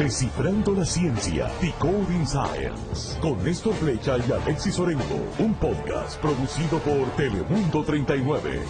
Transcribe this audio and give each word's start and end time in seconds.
Descifrando 0.00 0.72
la 0.72 0.86
ciencia, 0.86 1.50
Decoding 1.60 2.26
Science, 2.26 3.20
con 3.20 3.44
Néstor 3.44 3.74
Flecha 3.74 4.16
y 4.16 4.32
Alexis 4.32 4.78
Orengo, 4.78 5.28
un 5.38 5.52
podcast 5.52 6.18
producido 6.22 6.78
por 6.78 7.06
Telemundo 7.16 7.84
39. 7.84 8.62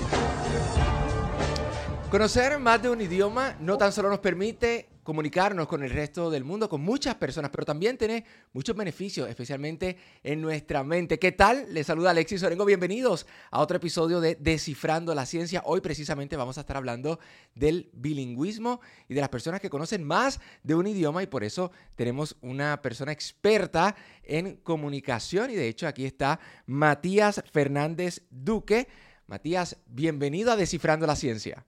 Conocer 2.11 2.59
más 2.59 2.83
de 2.83 2.91
un 2.91 3.01
idioma 3.01 3.55
no 3.61 3.79
tan 3.79 3.93
solo 3.93 4.11
nos 4.11 4.19
permite 4.19 4.90
comunicarnos 5.03 5.67
con 5.67 5.83
el 5.83 5.91
resto 5.91 6.31
del 6.31 6.45
mundo, 6.45 6.69
con 6.69 6.81
muchas 6.81 7.15
personas, 7.15 7.51
pero 7.51 7.65
también 7.65 7.97
tiene 7.97 8.25
muchos 8.53 8.77
beneficios, 8.77 9.29
especialmente 9.29 9.97
en 10.23 10.41
nuestra 10.41 10.85
mente. 10.85 11.19
¿Qué 11.19 11.33
tal? 11.33 11.67
Les 11.73 11.87
saluda 11.87 12.11
Alexis 12.11 12.43
Orengo. 12.43 12.65
Bienvenidos 12.65 13.27
a 13.51 13.61
otro 13.61 13.79
episodio 13.79 14.21
de 14.21 14.37
Descifrando 14.37 15.15
la 15.15 15.27
Ciencia. 15.27 15.63
Hoy 15.65 15.81
precisamente 15.81 16.37
vamos 16.37 16.59
a 16.59 16.63
estar 16.63 16.77
hablando 16.77 17.19
del 17.55 17.91
bilingüismo 17.93 18.81
y 19.09 19.15
de 19.15 19.21
las 19.21 19.31
personas 19.31 19.61
que 19.61 19.71
conocen 19.71 20.05
más 20.05 20.41
de 20.63 20.75
un 20.75 20.87
idioma 20.87 21.23
y 21.23 21.27
por 21.27 21.45
eso 21.45 21.71
tenemos 21.97 22.37
una 22.41 22.81
persona 22.83 23.13
experta 23.13 23.97
en 24.23 24.57
comunicación 24.57 25.51
y 25.51 25.57
de 25.57 25.69
hecho 25.69 25.89
aquí 25.89 26.05
está 26.05 26.41
Matías 26.67 27.43
Fernández 27.51 28.23
Duque. 28.31 28.89
Matías, 29.27 29.77
bienvenido 29.87 30.53
a 30.53 30.57
Descifrando 30.57 31.07
la 31.07 31.17
Ciencia. 31.17 31.65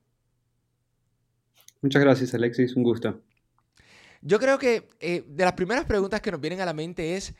Muchas 1.82 2.00
gracias, 2.00 2.32
Alexis. 2.32 2.77
Un 2.77 2.84
gusto. 2.84 3.20
Yo 4.22 4.38
creo 4.38 4.59
que 4.59 4.88
eh, 5.00 5.24
de 5.27 5.45
las 5.45 5.54
primeras 5.54 5.84
preguntas 5.84 6.20
que 6.20 6.30
nos 6.30 6.41
vienen 6.41 6.60
a 6.60 6.64
la 6.64 6.72
mente 6.72 7.16
es, 7.16 7.34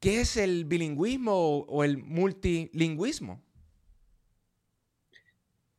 ¿qué 0.00 0.22
es 0.22 0.38
el 0.38 0.64
bilingüismo 0.64 1.32
o, 1.32 1.84
el 1.84 1.98
multilingüismo? 1.98 3.42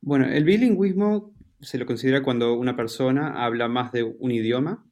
Bueno, 0.01 0.27
el 0.27 0.43
bilingüismo 0.43 1.33
se 1.59 1.79
lo 1.79 1.87
considera 1.87 2.21
cuando 2.21 2.53
una 2.53 2.75
persona 2.75 3.43
habla 3.43 3.67
más 3.67 3.91
de 3.91 4.03
un 4.03 4.31
idioma. 4.31 4.85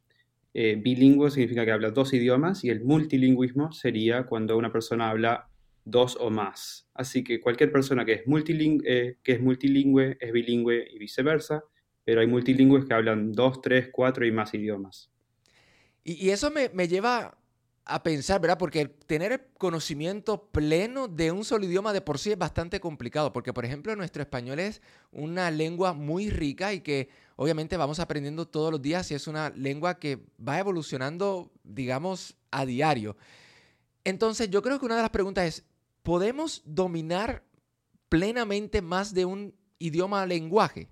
Eh, 0.55 0.77
bilingüe 0.81 1.29
significa 1.29 1.63
que 1.63 1.71
habla 1.71 1.91
dos 1.91 2.13
idiomas 2.13 2.63
y 2.63 2.69
el 2.69 2.83
multilingüismo 2.83 3.71
sería 3.71 4.23
cuando 4.23 4.57
una 4.57 4.71
persona 4.71 5.11
habla 5.11 5.47
dos 5.85 6.17
o 6.19 6.31
más. 6.31 6.89
Así 6.95 7.23
que 7.23 7.39
cualquier 7.39 7.71
persona 7.71 8.03
que 8.03 8.13
es, 8.13 8.23
eh, 8.25 9.17
que 9.21 9.31
es 9.33 9.41
multilingüe 9.41 10.17
es 10.19 10.31
bilingüe 10.31 10.87
y 10.91 10.97
viceversa 10.97 11.63
pero 12.11 12.19
hay 12.19 12.27
multilingües 12.27 12.83
que 12.83 12.93
hablan 12.93 13.31
dos, 13.31 13.61
tres, 13.61 13.87
cuatro 13.89 14.25
y 14.25 14.33
más 14.33 14.53
idiomas. 14.53 15.09
Y, 16.03 16.29
eso 16.31 16.51
me, 16.51 16.67
lleva 16.89 17.37
a 17.85 18.03
pensar, 18.03 18.41
¿verdad? 18.41 18.57
Porque 18.57 18.85
tener 18.85 19.31
el 19.31 19.41
conocimiento 19.57 20.49
pleno 20.51 21.07
de 21.07 21.31
un 21.31 21.45
solo 21.45 21.63
idioma 21.63 21.93
de 21.93 22.01
por 22.01 22.19
sí 22.19 22.33
es 22.33 22.37
bastante 22.37 22.81
complicado, 22.81 23.31
porque 23.31 23.53
por 23.53 23.63
ejemplo 23.63 23.95
nuestro 23.95 24.21
español 24.21 24.59
es 24.59 24.81
una 25.13 25.49
lengua 25.51 25.93
muy 25.93 26.29
rica 26.29 26.73
y 26.73 26.81
que 26.81 27.07
obviamente 27.37 27.77
vamos 27.77 28.01
aprendiendo 28.01 28.45
todos 28.45 28.73
los 28.73 28.81
días 28.81 29.09
y 29.09 29.13
es 29.13 29.25
una 29.27 29.49
lengua 29.51 29.97
que 29.97 30.19
va 30.45 30.59
evolucionando, 30.59 31.49
digamos, 31.63 32.35
a 32.51 32.65
diario. 32.65 33.15
Entonces 34.03 34.49
yo 34.49 34.61
creo 34.61 34.81
que 34.81 34.85
una 34.85 34.97
de 34.97 35.03
las 35.03 35.11
preguntas 35.11 35.45
es, 35.45 35.65
¿podemos 36.03 36.61
dominar 36.65 37.45
plenamente 38.09 38.81
más 38.81 39.13
de 39.13 39.23
un 39.23 39.55
idioma 39.79 40.25
lenguaje? 40.25 40.89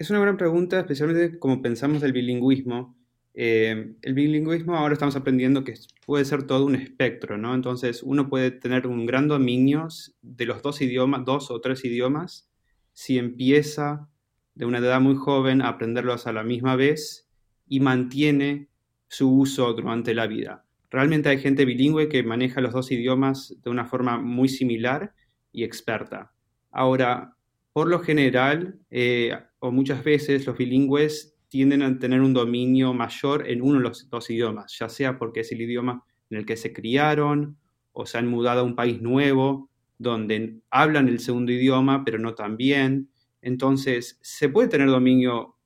Es 0.00 0.08
una 0.08 0.20
gran 0.20 0.38
pregunta, 0.38 0.80
especialmente 0.80 1.38
como 1.38 1.60
pensamos 1.60 2.00
del 2.00 2.14
bilingüismo. 2.14 2.96
Eh, 3.34 3.96
el 4.00 4.14
bilingüismo 4.14 4.74
ahora 4.74 4.94
estamos 4.94 5.14
aprendiendo 5.14 5.62
que 5.62 5.74
puede 6.06 6.24
ser 6.24 6.44
todo 6.44 6.64
un 6.64 6.74
espectro, 6.74 7.36
¿no? 7.36 7.54
Entonces 7.54 8.02
uno 8.02 8.30
puede 8.30 8.50
tener 8.50 8.86
un 8.86 9.04
gran 9.04 9.28
dominio 9.28 9.88
de 10.22 10.46
los 10.46 10.62
dos 10.62 10.80
idiomas, 10.80 11.26
dos 11.26 11.50
o 11.50 11.60
tres 11.60 11.84
idiomas, 11.84 12.48
si 12.94 13.18
empieza 13.18 14.08
de 14.54 14.64
una 14.64 14.78
edad 14.78 15.02
muy 15.02 15.16
joven 15.16 15.60
a 15.60 15.68
aprenderlos 15.68 16.26
a 16.26 16.32
la 16.32 16.44
misma 16.44 16.76
vez 16.76 17.28
y 17.68 17.80
mantiene 17.80 18.70
su 19.06 19.30
uso 19.30 19.70
durante 19.74 20.14
la 20.14 20.26
vida. 20.26 20.64
Realmente 20.90 21.28
hay 21.28 21.40
gente 21.40 21.66
bilingüe 21.66 22.08
que 22.08 22.22
maneja 22.22 22.62
los 22.62 22.72
dos 22.72 22.90
idiomas 22.90 23.54
de 23.62 23.68
una 23.68 23.84
forma 23.84 24.18
muy 24.18 24.48
similar 24.48 25.12
y 25.52 25.64
experta. 25.64 26.32
Ahora, 26.70 27.36
por 27.72 27.88
lo 27.88 28.00
general, 28.00 28.78
eh, 28.90 29.36
o 29.60 29.70
muchas 29.70 30.02
veces 30.04 30.46
los 30.46 30.56
bilingües 30.56 31.36
tienden 31.48 31.82
a 31.82 31.98
tener 31.98 32.20
un 32.20 32.32
dominio 32.32 32.94
mayor 32.94 33.48
en 33.48 33.62
uno 33.62 33.78
de 33.78 33.84
los 33.84 34.08
dos 34.08 34.30
idiomas, 34.30 34.76
ya 34.78 34.88
sea 34.88 35.18
porque 35.18 35.40
es 35.40 35.52
el 35.52 35.60
idioma 35.60 36.04
en 36.30 36.38
el 36.38 36.46
que 36.46 36.56
se 36.56 36.72
criaron 36.72 37.58
o 37.92 38.06
se 38.06 38.18
han 38.18 38.28
mudado 38.28 38.60
a 38.60 38.64
un 38.64 38.76
país 38.76 39.02
nuevo 39.02 39.68
donde 39.98 40.60
hablan 40.70 41.08
el 41.08 41.20
segundo 41.20 41.52
idioma 41.52 42.04
pero 42.04 42.18
no 42.18 42.34
tan 42.34 42.56
bien. 42.56 43.10
Entonces, 43.42 44.18
se 44.22 44.48
puede 44.48 44.68
tener 44.68 44.88
dominio 44.88 45.56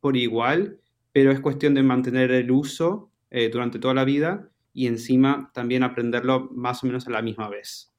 por 0.00 0.16
igual, 0.16 0.80
pero 1.12 1.32
es 1.32 1.40
cuestión 1.40 1.74
de 1.74 1.82
mantener 1.82 2.30
el 2.30 2.50
uso 2.50 3.10
eh, 3.30 3.48
durante 3.50 3.78
toda 3.78 3.94
la 3.94 4.04
vida 4.04 4.50
y 4.72 4.86
encima 4.86 5.50
también 5.54 5.82
aprenderlo 5.82 6.50
más 6.52 6.82
o 6.82 6.86
menos 6.86 7.06
a 7.06 7.10
la 7.10 7.22
misma 7.22 7.48
vez. 7.48 7.92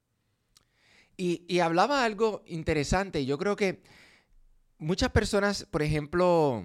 Y, 1.22 1.60
hablaba 1.60 2.06
algo 2.06 2.44
interesante, 2.46 3.26
yo 3.26 3.38
creo 3.38 3.58
que 3.58 3.82
muchas 4.78 5.12
personas, 5.12 5.66
por 5.70 5.82
ejemplo, 5.82 6.64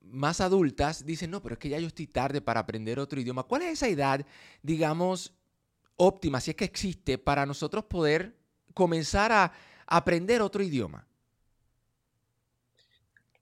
más 0.00 0.40
adultas, 0.40 1.06
dicen, 1.06 1.30
no, 1.30 1.40
pero 1.40 1.52
es 1.52 1.60
que 1.60 1.68
ya 1.68 1.78
yo 1.78 1.86
estoy 1.86 2.08
tarde 2.08 2.40
para 2.40 2.58
aprender 2.58 2.98
otro 2.98 3.20
idioma. 3.20 3.44
¿Cuál 3.44 3.62
es 3.62 3.74
esa 3.74 3.86
edad, 3.86 4.26
digamos, 4.64 5.32
óptima, 5.94 6.40
si 6.40 6.50
es 6.50 6.56
que 6.56 6.64
existe, 6.64 7.18
para 7.18 7.46
nosotros 7.46 7.84
poder 7.84 8.36
comenzar 8.74 9.30
a 9.30 9.52
aprender 9.86 10.42
otro 10.42 10.64
idioma? 10.64 11.06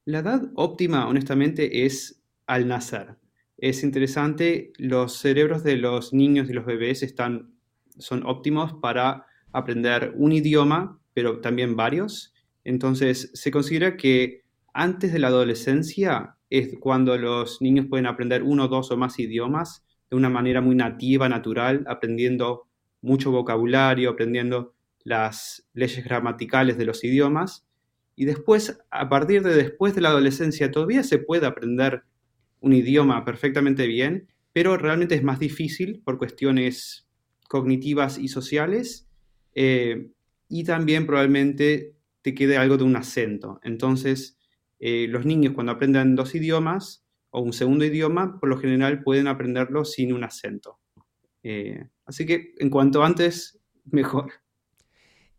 La 0.05 0.19
edad 0.19 0.51
óptima, 0.55 1.09
honestamente, 1.09 1.87
es 1.87 2.23
al 2.47 2.69
nacer. 2.69 3.17
Es 3.57 3.83
interesante, 3.83 4.75
los 4.77 5.17
cerebros 5.17 5.65
de 5.65 5.77
los 5.77 6.13
niños 6.13 6.51
y 6.51 6.53
los 6.53 6.67
bebés 6.67 7.03
están, 7.03 7.55
son 7.97 8.27
óptimos 8.27 8.75
para 8.75 9.32
aprender 9.53 10.13
un 10.17 10.33
idioma, 10.33 10.99
pero 11.15 11.41
también 11.41 11.77
varios. 11.77 12.33
Entonces, 12.65 13.31
se 13.35 13.51
considera 13.51 13.97
que 13.97 14.43
antes 14.73 15.13
de 15.13 15.19
la 15.19 15.29
adolescencia 15.29 16.37
es 16.51 16.77
cuando 16.81 17.17
los 17.17 17.61
niños 17.61 17.87
pueden 17.89 18.07
aprender 18.07 18.43
uno, 18.43 18.69
dos 18.69 18.91
o 18.91 18.97
más 18.97 19.19
idiomas 19.19 19.85
de 20.11 20.17
una 20.17 20.29
manera 20.29 20.61
muy 20.61 20.75
nativa, 20.75 21.29
natural, 21.29 21.85
aprendiendo 21.87 22.69
mucho 23.01 23.31
vocabulario, 23.31 24.11
aprendiendo 24.11 24.75
las 25.05 25.67
leyes 25.73 26.05
gramaticales 26.05 26.79
de 26.79 26.85
los 26.85 27.03
idiomas. 27.05 27.67
Y 28.15 28.27
después, 28.27 28.79
a 28.91 29.09
partir 29.09 29.43
de 29.43 29.55
después 29.55 29.95
de 29.95 30.03
la 30.03 30.11
adolescencia, 30.11 30.71
todavía 30.71 31.03
se 31.03 31.19
puede 31.19 31.47
aprender 31.47 32.03
un 32.61 32.73
idioma 32.75 33.25
perfectamente 33.25 33.87
bien, 33.87 34.29
pero 34.53 34.77
realmente 34.77 35.15
es 35.15 35.23
más 35.23 35.39
difícil 35.39 36.03
por 36.05 36.19
cuestiones 36.19 37.09
cognitivas 37.49 38.19
y 38.19 38.29
sociales. 38.29 39.09
Eh, 39.55 40.11
y 40.49 40.65
también 40.65 41.07
probablemente 41.07 41.95
te 42.23 42.35
quede 42.35 42.57
algo 42.57 42.77
de 42.77 42.85
un 42.85 42.97
acento. 42.97 43.61
Entonces, 43.63 44.39
eh, 44.79 45.07
los 45.09 45.25
niños 45.25 45.55
cuando 45.55 45.73
aprenden 45.73 46.15
dos 46.15 46.35
idiomas 46.35 47.05
o 47.31 47.41
un 47.41 47.53
segundo 47.53 47.85
idioma, 47.85 48.39
por 48.39 48.49
lo 48.49 48.59
general 48.59 49.03
pueden 49.03 49.27
aprenderlo 49.27 49.85
sin 49.85 50.13
un 50.13 50.25
acento. 50.25 50.79
Eh, 51.43 51.89
así 52.05 52.27
que 52.27 52.55
en 52.59 52.71
cuanto 52.71 53.03
antes, 53.03 53.59
mejor. 53.85 54.33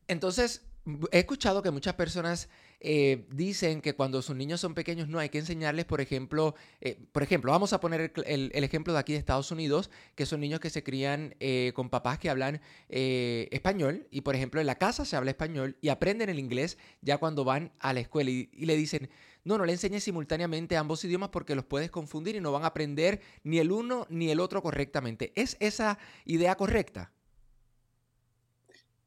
Entonces, 0.08 0.68
he 1.12 1.20
escuchado 1.20 1.62
que 1.62 1.72
muchas 1.72 1.94
personas 1.94 2.50
eh, 2.82 3.26
dicen 3.32 3.82
que 3.82 3.96
cuando 3.96 4.22
sus 4.22 4.36
niños 4.36 4.60
son 4.60 4.74
pequeños 4.74 5.08
no 5.08 5.20
hay 5.20 5.30
que 5.30 5.38
enseñarles, 5.38 5.86
por 5.86 6.02
ejemplo, 6.02 6.56
eh, 6.82 7.00
por 7.14 7.24
ejemplo, 7.24 7.52
vamos 7.52 7.72
a 7.72 7.80
poner 7.80 8.12
el, 8.26 8.52
ejemplo 8.54 8.92
de 8.92 9.00
aquí 9.00 9.14
de 9.14 9.20
Estados 9.20 9.52
Unidos, 9.52 9.90
que 10.16 10.26
son 10.26 10.42
niños 10.42 10.60
que 10.60 10.70
se 10.70 10.84
crían 10.84 11.36
eh, 11.40 11.72
con 11.74 11.90
papás 11.90 12.20
que 12.20 12.30
hablan 12.30 12.62
español 12.90 14.08
y, 14.12 14.22
por 14.22 14.36
ejemplo, 14.36 14.60
en 14.60 14.68
la 14.68 14.76
casa 14.76 15.06
se 15.06 15.16
habla 15.16 15.32
español 15.32 15.78
y 15.82 15.90
aprenden 15.90 16.30
el 16.30 16.40
inglés 16.40 16.78
ya 17.02 17.18
cuando 17.18 17.46
van 17.46 17.72
a 17.80 17.94
la 17.94 18.02
escuela 18.02 18.30
y, 18.30 18.50
y 18.52 18.66
le 18.66 18.76
dicen, 18.76 19.10
no, 19.46 19.58
no 19.58 19.66
le 19.66 19.72
enseñes 19.72 20.04
simultáneamente 20.04 20.76
ambos 20.76 21.04
idiomas 21.06 21.30
porque 21.30 21.56
los 21.56 21.66
puedes 21.66 21.92
confundir 21.92 22.36
y 22.36 22.42
no 22.42 22.52
van 22.52 22.64
a 22.64 22.68
aprender 22.68 23.22
ni 23.44 23.60
el 23.60 23.72
uno 23.72 24.06
ni 24.10 24.30
el 24.30 24.42
otro 24.42 24.62
correctamente. 24.62 25.32
¿Es 25.36 25.56
esa 25.62 25.98
idea 26.26 26.56
correcta? 26.56 27.12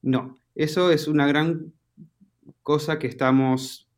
No, 0.03 0.39
eso 0.57 0.91
es 0.91 1.07
una 1.07 1.27
gran 1.27 1.75
cosa 2.63 2.99
que 2.99 3.07
estamos 3.07 3.89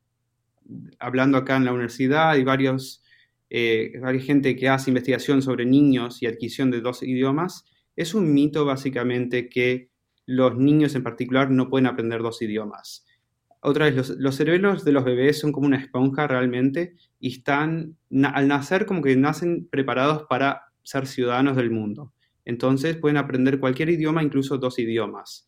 hablando 0.98 1.38
acá 1.38 1.56
en 1.56 1.64
la 1.64 1.72
universidad 1.72 2.36
y 2.36 2.42
varios, 2.42 3.02
eh, 3.48 3.92
varias 4.02 4.24
gente 4.24 4.56
que 4.56 4.68
hace 4.68 4.90
investigación 4.90 5.40
sobre 5.40 5.64
niños 5.64 6.20
y 6.20 6.26
adquisición 6.26 6.72
de 6.72 6.80
dos 6.80 7.02
idiomas, 7.04 7.64
es 7.94 8.12
un 8.12 8.34
mito 8.34 8.64
básicamente 8.64 9.48
que 9.48 9.88
los 10.26 10.56
niños 10.56 10.96
en 10.96 11.04
particular 11.04 11.48
no 11.50 11.70
pueden 11.70 11.86
aprender 11.86 12.22
dos 12.22 12.42
idiomas. 12.42 13.06
Otra 13.60 13.88
vez, 13.88 14.10
los 14.18 14.34
cerebros 14.34 14.84
de 14.84 14.92
los 14.92 15.04
bebés 15.04 15.38
son 15.38 15.52
como 15.52 15.68
una 15.68 15.78
esponja 15.78 16.26
realmente 16.26 16.96
y 17.20 17.28
están, 17.32 17.96
al 18.22 18.48
nacer 18.48 18.84
como 18.84 19.00
que 19.00 19.16
nacen 19.16 19.68
preparados 19.70 20.24
para 20.28 20.72
ser 20.82 21.06
ciudadanos 21.06 21.56
del 21.56 21.70
mundo. 21.70 22.12
Entonces 22.44 22.96
pueden 22.96 23.16
aprender 23.16 23.60
cualquier 23.60 23.90
idioma, 23.90 24.22
incluso 24.22 24.58
dos 24.58 24.78
idiomas 24.78 25.47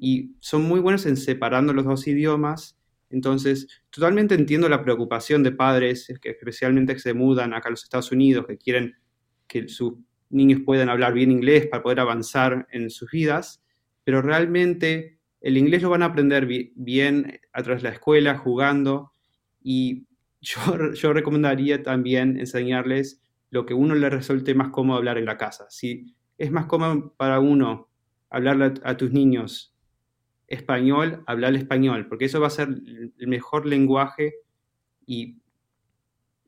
y 0.00 0.34
son 0.40 0.62
muy 0.62 0.80
buenos 0.80 1.04
en 1.04 1.16
separando 1.16 1.74
los 1.74 1.84
dos 1.84 2.06
idiomas 2.08 2.78
Entonces, 3.10 3.68
totalmente 3.90 4.34
entiendo 4.34 4.68
la 4.68 4.82
preocupación 4.82 5.42
de 5.42 5.52
padres, 5.52 6.12
que 6.22 6.30
especialmente 6.30 6.94
que 6.94 7.00
se 7.00 7.12
mudan 7.12 7.52
acá 7.52 7.68
a 7.68 7.72
los 7.72 7.82
Estados 7.82 8.10
Unidos, 8.12 8.46
que 8.46 8.56
quieren 8.56 8.94
que 9.46 9.68
sus 9.68 9.94
niños 10.30 10.60
puedan 10.64 10.88
hablar 10.88 11.12
bien 11.12 11.30
inglés 11.30 11.66
para 11.66 11.82
poder 11.82 12.00
avanzar 12.00 12.68
en 12.70 12.88
sus 12.88 13.10
vidas, 13.10 13.62
pero 14.04 14.22
realmente 14.22 15.18
el 15.40 15.56
inglés 15.56 15.82
lo 15.82 15.90
van 15.90 16.02
a 16.02 16.06
aprender 16.06 16.46
bien 16.46 17.40
a 17.52 17.62
través 17.62 17.82
de 17.82 17.88
la 17.88 17.94
escuela, 17.94 18.38
jugando, 18.38 19.12
y 19.62 20.06
yo, 20.40 20.92
yo 20.94 21.12
recomendaría 21.12 21.82
también 21.82 22.38
enseñarles 22.38 23.20
lo 23.50 23.66
que 23.66 23.74
uno 23.74 23.94
le 23.94 24.08
resulte 24.08 24.54
más 24.54 24.70
cómodo 24.70 24.98
hablar 24.98 25.18
en 25.18 25.26
la 25.26 25.36
casa. 25.36 25.66
Si 25.68 26.14
es 26.38 26.50
más 26.50 26.66
cómodo 26.66 27.12
para 27.16 27.40
uno 27.40 27.90
hablarle 28.30 28.74
a, 28.84 28.96
tus 28.96 29.10
niños 29.10 29.74
español, 30.50 31.22
hablar 31.26 31.54
español, 31.54 32.06
porque 32.08 32.26
eso 32.26 32.40
va 32.40 32.48
a 32.48 32.50
ser 32.50 32.68
el 32.68 33.28
mejor 33.28 33.66
lenguaje 33.66 34.34
y 35.06 35.38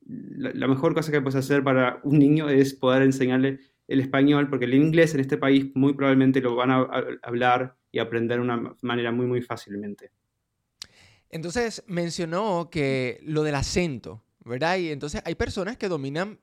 la, 0.05 0.67
mejor 0.67 0.95
cosa 0.95 1.13
que 1.13 1.21
puedes 1.21 1.37
hacer 1.37 1.63
para 1.63 2.01
un 2.03 2.19
niño 2.19 2.49
es 2.49 2.75
poder 2.75 3.03
enseñarle 3.03 3.61
el 3.87 4.01
español, 4.01 4.49
porque 4.51 4.65
el 4.65 4.75
inglés 4.75 5.15
en 5.15 5.21
este 5.21 5.37
país 5.37 5.71
muy 5.75 5.95
probablemente 5.95 6.41
lo 6.41 6.57
van 6.57 6.73
a, 6.73 6.89
hablar 7.23 7.77
y 7.93 8.01
aprender 8.01 8.39
de 8.39 8.45
una 8.45 8.75
manera 8.83 9.13
muy, 9.13 9.27
muy 9.27 9.41
fácilmente. 9.41 10.11
Entonces 11.31 11.85
mencionó 11.87 12.69
que 12.71 13.21
lo 13.23 13.45
del 13.45 13.55
acento, 13.55 14.25
¿verdad? 14.45 14.79
Y 14.79 14.91
entonces 14.91 15.23
hay 15.25 15.37
personas 15.37 15.77
que 15.77 15.89
dominan 15.89 16.39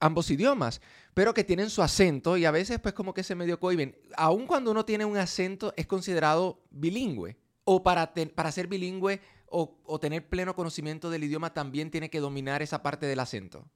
ambos 0.00 0.30
idiomas, 0.30 0.80
pero 1.14 1.34
que 1.34 1.44
tienen 1.44 1.70
su 1.70 1.82
acento 1.82 2.36
y 2.36 2.44
a 2.44 2.50
veces 2.50 2.78
pues 2.80 2.94
como 2.94 3.14
que 3.14 3.22
se 3.22 3.34
medio 3.34 3.58
cohiben. 3.58 3.96
Aun 4.16 4.46
cuando 4.46 4.70
uno 4.70 4.84
tiene 4.84 5.04
un 5.04 5.16
acento 5.16 5.72
es 5.76 5.86
considerado 5.86 6.62
bilingüe 6.70 7.36
o 7.64 7.82
para, 7.82 8.12
para 8.34 8.52
ser 8.52 8.66
bilingüe 8.66 9.20
o, 9.50 9.98
tener 9.98 10.28
pleno 10.28 10.54
conocimiento 10.54 11.10
del 11.10 11.24
idioma 11.24 11.54
también 11.54 11.90
tiene 11.90 12.10
que 12.10 12.20
dominar 12.20 12.62
esa 12.62 12.82
parte 12.82 13.06
del 13.06 13.20
acento. 13.20 13.66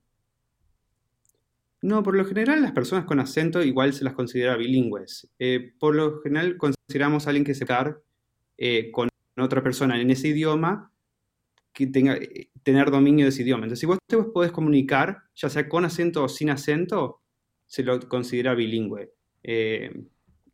No, 1.80 2.02
por 2.02 2.14
lo 2.14 2.24
general 2.24 2.62
las 2.62 2.72
personas 2.72 3.06
con 3.06 3.18
acento 3.18 3.62
igual 3.62 3.92
se 3.92 4.04
las 4.04 4.12
considera 4.12 4.56
bilingües. 4.56 5.28
Eh, 5.38 5.74
por 5.80 5.96
lo 5.96 6.20
general 6.20 6.56
consideramos 6.56 7.26
a 7.26 7.30
alguien 7.30 7.44
que 7.44 7.54
se 7.54 7.66
eh, 8.58 8.90
con 8.92 9.08
otra 9.36 9.62
persona 9.62 10.00
en 10.00 10.10
ese 10.10 10.28
idioma 10.28 10.91
que 11.72 11.86
tenga, 11.86 12.16
eh, 12.16 12.50
tener 12.62 12.90
dominio 12.90 13.24
de 13.24 13.30
ese 13.30 13.42
idioma. 13.42 13.64
Entonces, 13.64 13.80
si 13.80 13.86
vos 13.86 13.98
te 14.06 14.16
podés 14.18 14.52
comunicar, 14.52 15.22
ya 15.34 15.48
sea 15.48 15.68
con 15.68 15.84
acento 15.84 16.24
o 16.24 16.28
sin 16.28 16.50
acento, 16.50 17.22
se 17.66 17.82
lo 17.82 17.98
considera 18.08 18.54
bilingüe. 18.54 19.12
Eh, 19.42 19.90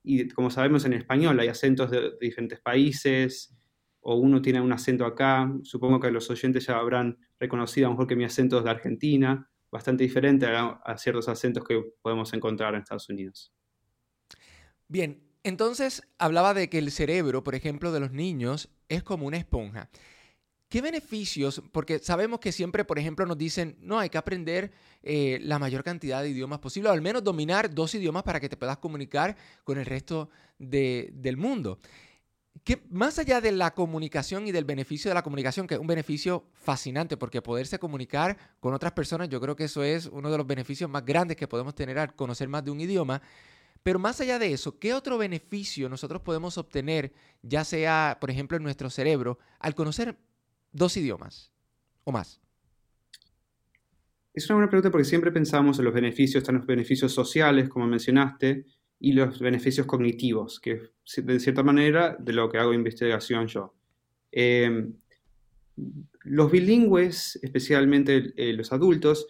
y 0.02 0.28
como 0.28 0.50
sabemos 0.50 0.84
en 0.84 0.94
español 0.94 1.38
hay 1.40 1.48
acentos 1.48 1.90
de, 1.90 2.12
diferentes 2.20 2.60
países, 2.60 3.54
o 4.00 4.14
uno 4.14 4.40
tiene 4.40 4.60
un 4.60 4.72
acento 4.72 5.04
acá, 5.04 5.52
supongo 5.64 6.00
que 6.00 6.10
los 6.10 6.30
oyentes 6.30 6.66
ya 6.66 6.78
habrán 6.78 7.18
reconocido 7.38 7.86
a 7.86 7.90
lo 7.90 7.94
mejor 7.94 8.06
que 8.06 8.16
mi 8.16 8.24
acento 8.24 8.58
es 8.58 8.64
de 8.64 8.70
Argentina, 8.70 9.50
bastante 9.70 10.04
diferente 10.04 10.46
a, 10.46 10.80
a 10.84 10.96
ciertos 10.96 11.28
acentos 11.28 11.64
que 11.64 11.82
podemos 12.00 12.32
encontrar 12.32 12.74
en 12.74 12.80
Estados 12.80 13.08
Unidos. 13.08 13.52
Bien, 14.86 15.20
entonces 15.42 16.02
hablaba 16.18 16.54
de 16.54 16.70
que 16.70 16.78
el 16.78 16.90
cerebro, 16.90 17.44
por 17.44 17.54
ejemplo, 17.54 17.92
de 17.92 18.00
los 18.00 18.12
niños 18.12 18.70
es 18.88 19.02
como 19.02 19.26
una 19.26 19.36
esponja. 19.36 19.90
¿Qué 20.68 20.82
beneficios? 20.82 21.62
Porque 21.72 21.98
sabemos 21.98 22.40
que 22.40 22.52
siempre, 22.52 22.84
por 22.84 22.98
ejemplo, 22.98 23.24
nos 23.24 23.38
dicen, 23.38 23.78
no, 23.80 23.98
hay 23.98 24.10
que 24.10 24.18
aprender 24.18 24.70
eh, 25.02 25.38
la 25.40 25.58
mayor 25.58 25.82
cantidad 25.82 26.22
de 26.22 26.28
idiomas 26.28 26.58
posible, 26.58 26.90
o 26.90 26.92
al 26.92 27.00
menos 27.00 27.24
dominar 27.24 27.74
dos 27.74 27.94
idiomas 27.94 28.22
para 28.22 28.38
que 28.38 28.50
te 28.50 28.56
puedas 28.58 28.76
comunicar 28.76 29.34
con 29.64 29.78
el 29.78 29.86
resto 29.86 30.28
del 30.58 31.38
mundo. 31.38 31.78
Que 32.64 32.82
más 32.90 33.18
allá 33.18 33.40
de 33.40 33.52
la 33.52 33.72
comunicación 33.72 34.46
y 34.46 34.52
del 34.52 34.66
beneficio 34.66 35.10
de 35.10 35.14
la 35.14 35.22
comunicación, 35.22 35.66
que 35.66 35.74
es 35.74 35.80
un 35.80 35.86
beneficio 35.86 36.44
fascinante, 36.52 37.16
porque 37.16 37.40
poderse 37.40 37.78
comunicar 37.78 38.36
con 38.60 38.74
otras 38.74 38.92
personas, 38.92 39.30
yo 39.30 39.40
creo 39.40 39.56
que 39.56 39.64
eso 39.64 39.82
es 39.82 40.04
uno 40.06 40.30
de 40.30 40.36
los 40.36 40.46
beneficios 40.46 40.90
más 40.90 41.02
grandes 41.02 41.38
que 41.38 41.48
podemos 41.48 41.74
tener 41.74 41.98
al 41.98 42.14
conocer 42.14 42.46
más 42.48 42.62
de 42.62 42.72
un 42.72 42.80
idioma. 42.80 43.22
Pero 43.82 43.98
más 43.98 44.20
allá 44.20 44.38
de 44.38 44.52
eso, 44.52 44.78
¿qué 44.78 44.92
otro 44.92 45.16
beneficio 45.16 45.88
nosotros 45.88 46.20
podemos 46.20 46.58
obtener, 46.58 47.14
ya 47.42 47.64
sea, 47.64 48.18
por 48.20 48.30
ejemplo, 48.30 48.58
en 48.58 48.64
nuestro 48.64 48.90
cerebro, 48.90 49.38
al 49.60 49.74
conocer 49.74 50.18
dos 50.78 50.96
idiomas 50.96 51.52
o 52.04 52.12
más? 52.12 52.40
Es 54.32 54.48
una 54.48 54.56
buena 54.56 54.70
pregunta 54.70 54.90
porque 54.90 55.04
siempre 55.04 55.32
pensamos 55.32 55.78
en 55.78 55.84
los 55.84 55.94
beneficios, 55.94 56.42
están 56.42 56.56
los 56.56 56.66
beneficios 56.66 57.12
sociales, 57.12 57.68
como 57.68 57.86
mencionaste, 57.86 58.64
y 59.00 59.12
los 59.12 59.40
beneficios 59.40 59.86
cognitivos, 59.86 60.60
que 60.60 60.80
de 61.16 61.40
cierta 61.40 61.62
manera 61.62 62.16
de 62.18 62.32
lo 62.32 62.48
que 62.48 62.58
hago 62.58 62.72
investigación 62.72 63.46
yo. 63.46 63.74
Em, 64.30 64.94
los 66.22 66.50
bilingües, 66.50 67.38
especialmente 67.42 68.32
eh, 68.36 68.52
los 68.52 68.72
adultos, 68.72 69.26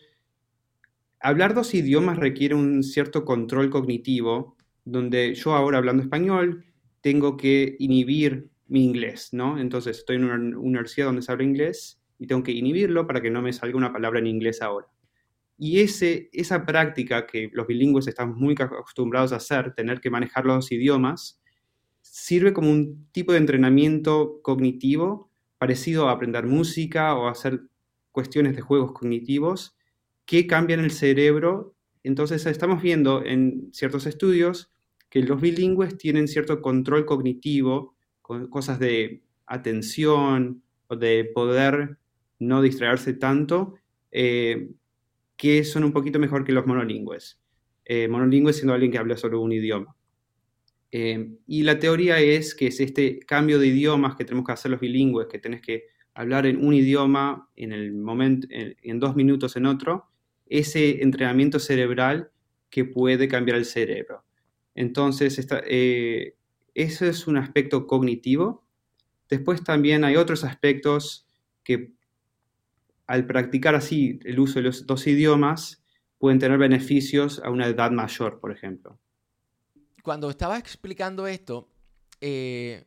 hablar 1.21 1.55
dos 1.55 1.75
idiomas 1.75 2.19
requiere 2.19 2.55
un 2.55 2.83
cierto 2.83 3.25
control 3.25 3.71
cognitivo, 3.71 4.57
donde 4.85 5.35
yo 5.35 5.55
ahora 5.55 5.79
hablando 5.79 6.03
español 6.03 6.65
tengo 7.01 7.37
que 7.37 7.77
inhibir 7.79 8.49
mi 8.69 8.85
inglés, 8.85 9.31
¿no? 9.33 9.59
Entonces 9.59 9.99
estoy 9.99 10.17
en 10.17 10.25
una 10.25 10.59
universidad 10.59 11.07
donde 11.07 11.23
se 11.23 11.33
habla 11.33 11.45
inglés 11.45 12.01
y 12.19 12.27
tengo 12.27 12.43
que 12.43 12.53
inhibirlo 12.53 13.07
para 13.07 13.21
que 13.21 13.31
no 13.31 13.43
me 13.43 13.53
salga 13.53 13.77
una 13.77 13.93
palabra 13.93 14.19
en 14.19 14.27
inglés 14.27 14.63
ahora. 14.63 14.87
Y 15.59 15.81
ese, 15.81 16.29
esa 16.33 16.65
práctica 16.65 17.27
que 17.27 17.51
los 17.53 17.67
bilingües 17.67 18.07
estamos 18.07 18.37
muy 18.37 18.55
acostumbrados 18.59 19.33
a 19.33 19.37
hacer, 19.37 19.75
tener 19.75 20.01
que 20.01 20.11
manejar 20.11 20.45
los 20.47 20.71
idiomas, 20.71 21.41
sirve 22.01 22.53
como 22.53 22.71
un 22.71 23.09
tipo 23.11 23.33
de 23.33 23.39
entrenamiento 23.39 24.41
cognitivo 24.43 25.33
parecido 25.59 26.09
a 26.09 26.13
aprender 26.13 26.47
música 26.47 27.15
o 27.17 27.27
hacer 27.27 27.63
cuestiones 28.13 28.55
de 28.55 28.63
juegos 28.63 28.93
cognitivos 28.93 29.77
que 30.25 30.47
cambian 30.47 30.81
el 30.81 30.93
cerebro. 30.93 31.75
Entonces 32.05 32.47
estamos 32.47 32.83
viendo 32.83 33.25
en 33.25 33.69
ciertos 33.73 34.07
estudios 34.07 34.71
que 35.11 35.23
los 35.23 35.41
bilingües 35.41 35.97
tienen 35.99 36.29
cierto 36.29 36.61
control 36.61 37.05
cognitivo 37.05 37.97
cosas 38.51 38.79
de 38.79 39.23
atención 39.47 40.63
o 40.89 40.97
de 40.97 41.31
poder 41.35 41.99
no 42.39 42.63
distraerse 42.63 43.15
tanto, 43.15 43.75
eh, 44.11 44.71
que 45.37 45.65
son 45.65 45.85
un 45.85 45.93
poquito 45.93 46.19
mejor 46.19 46.45
que 46.45 46.53
los 46.53 46.67
monolingües. 46.67 47.41
Eh, 47.85 48.09
monolingües 48.09 48.57
siendo 48.57 48.75
alguien 48.75 48.93
que 48.93 48.99
habla 48.99 49.17
solo 49.17 49.41
un 49.41 49.53
idioma. 49.53 49.97
Eh, 50.91 51.31
y 51.47 51.63
la 51.63 51.79
teoría 51.79 52.19
es 52.21 52.55
que 52.55 52.69
es 52.69 52.81
este 52.81 53.21
cambio 53.21 53.59
de 53.59 53.69
idiomas 53.69 54.17
que 54.17 54.25
tenemos 54.25 54.47
que 54.47 54.53
hacer 54.53 54.71
los 54.71 54.81
bilingües, 54.81 55.29
que 55.29 55.39
tenés 55.39 55.61
que 55.61 55.85
hablar 56.15 56.47
en 56.47 56.65
un 56.65 56.75
idioma 56.75 57.49
en 57.57 57.73
el 57.73 57.93
momento, 57.93 58.49
en, 58.51 58.99
dos 58.99 59.15
minutos 59.15 59.57
en 59.57 59.67
otro, 59.67 60.07
ese 60.47 61.03
entrenamiento 61.03 61.59
cerebral 61.59 62.31
que 62.71 62.85
puede 62.85 63.29
cambiar 63.29 63.59
el 63.59 63.65
cerebro. 63.65 64.25
Entonces, 64.75 65.39
esta, 65.39 65.63
ese 66.79 67.09
es 67.09 67.27
un 67.27 67.37
aspecto 67.37 67.89
cognitivo. 67.89 68.65
Después 69.29 69.65
también 69.65 70.05
hay 70.05 70.15
otros 70.15 70.45
aspectos 70.45 71.27
que 71.65 71.93
al 73.09 73.27
practicar 73.27 73.75
así 73.75 74.21
el 74.25 74.39
uso 74.39 74.61
de 74.61 74.67
los 74.67 74.87
dos 74.87 75.07
idiomas 75.09 75.83
pueden 76.19 76.39
tener 76.39 76.57
beneficios 76.57 77.41
a 77.45 77.51
una 77.51 77.67
edad 77.67 77.91
mayor, 77.91 78.39
por 78.39 78.53
ejemplo. 78.53 78.97
Cuando 80.05 80.31
estaba 80.31 80.57
explicando 80.57 81.27
esto, 81.27 81.69
eh, 82.21 82.85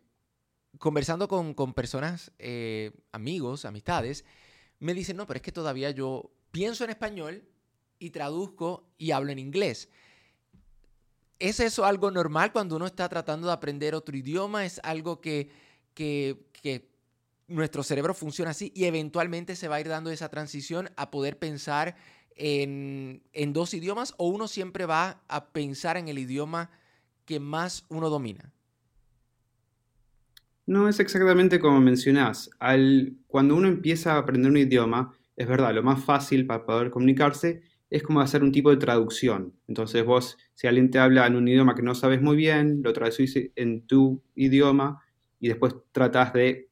conversando 0.78 1.28
con, 1.28 1.74
personas, 1.74 2.32
eh, 2.40 2.92
amigos, 3.12 3.66
amistades, 3.66 4.24
me 4.80 4.94
dicen, 4.94 5.18
no, 5.18 5.28
pero 5.28 5.38
es 5.38 5.44
que 5.44 5.52
todavía 5.52 5.92
yo 5.92 6.32
pienso 6.52 6.86
en 6.86 6.92
español 6.92 7.44
y 8.00 8.12
traduzco 8.12 8.90
y 8.98 9.12
hablo 9.12 9.34
en 9.34 9.40
inglés. 9.40 9.90
¿Es 11.42 11.60
eso 11.60 11.86
algo 11.86 12.12
normal 12.12 12.52
cuando 12.52 12.76
uno 12.76 12.86
está 12.86 13.10
tratando 13.10 13.48
de 13.48 13.54
aprender 13.54 13.96
otro 13.96 14.16
idioma? 14.16 14.64
¿Es 14.64 14.80
algo 14.84 15.22
que, 15.22 15.50
nuestro 17.48 17.82
cerebro 17.82 18.14
funciona 18.14 18.52
así 18.52 18.72
y 18.76 18.86
eventualmente 18.86 19.56
se 19.56 19.68
va 19.68 19.78
a 19.78 19.82
ir 19.82 19.88
dando 19.88 20.12
esa 20.12 20.30
transición 20.30 20.92
a 20.98 21.10
poder 21.10 21.40
pensar 21.40 21.96
en, 22.36 23.24
dos 23.48 23.74
idiomas 23.74 24.14
o 24.18 24.28
uno 24.28 24.48
siempre 24.48 24.86
va 24.86 25.24
a 25.28 25.48
pensar 25.48 25.98
en 25.98 26.10
el 26.10 26.20
idioma 26.20 26.70
que 27.26 27.40
más 27.40 27.86
uno 27.90 28.12
domina? 28.12 28.54
No, 30.68 30.88
es 30.88 31.00
exactamente 31.00 31.60
como 31.60 31.82
mencionás. 31.82 32.52
Cuando 33.26 33.56
uno 33.56 33.68
empieza 33.68 34.14
a 34.14 34.20
aprender 34.20 34.52
un 34.52 34.58
idioma, 34.58 35.18
es 35.36 35.48
verdad, 35.48 35.74
lo 35.74 35.82
más 35.82 36.06
fácil 36.06 36.46
para 36.46 36.68
poder 36.68 36.92
comunicarse 36.92 37.64
es 37.92 38.04
como 38.04 38.22
hacer 38.22 38.42
un 38.42 38.54
tipo 38.54 38.72
de 38.72 38.78
traducción. 38.78 39.54
Entonces 39.68 40.04
vos, 40.06 40.38
si 40.54 40.66
alguien 40.66 40.90
te 40.90 40.98
habla 40.98 41.28
en 41.28 41.36
un 41.36 41.48
idioma 41.48 41.76
que 41.76 41.84
no 41.84 41.94
sabes 41.94 42.22
muy 42.22 42.38
bien, 42.38 42.82
lo 42.82 42.94
traducís 42.94 43.52
en 43.56 43.86
tu 43.86 44.24
idioma 44.34 45.04
y 45.42 45.50
después 45.50 45.76
tratás 45.92 46.32
de 46.32 46.70